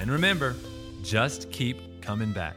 And 0.00 0.10
remember, 0.10 0.56
just 1.02 1.50
keep 1.50 2.02
coming 2.02 2.32
back. 2.32 2.56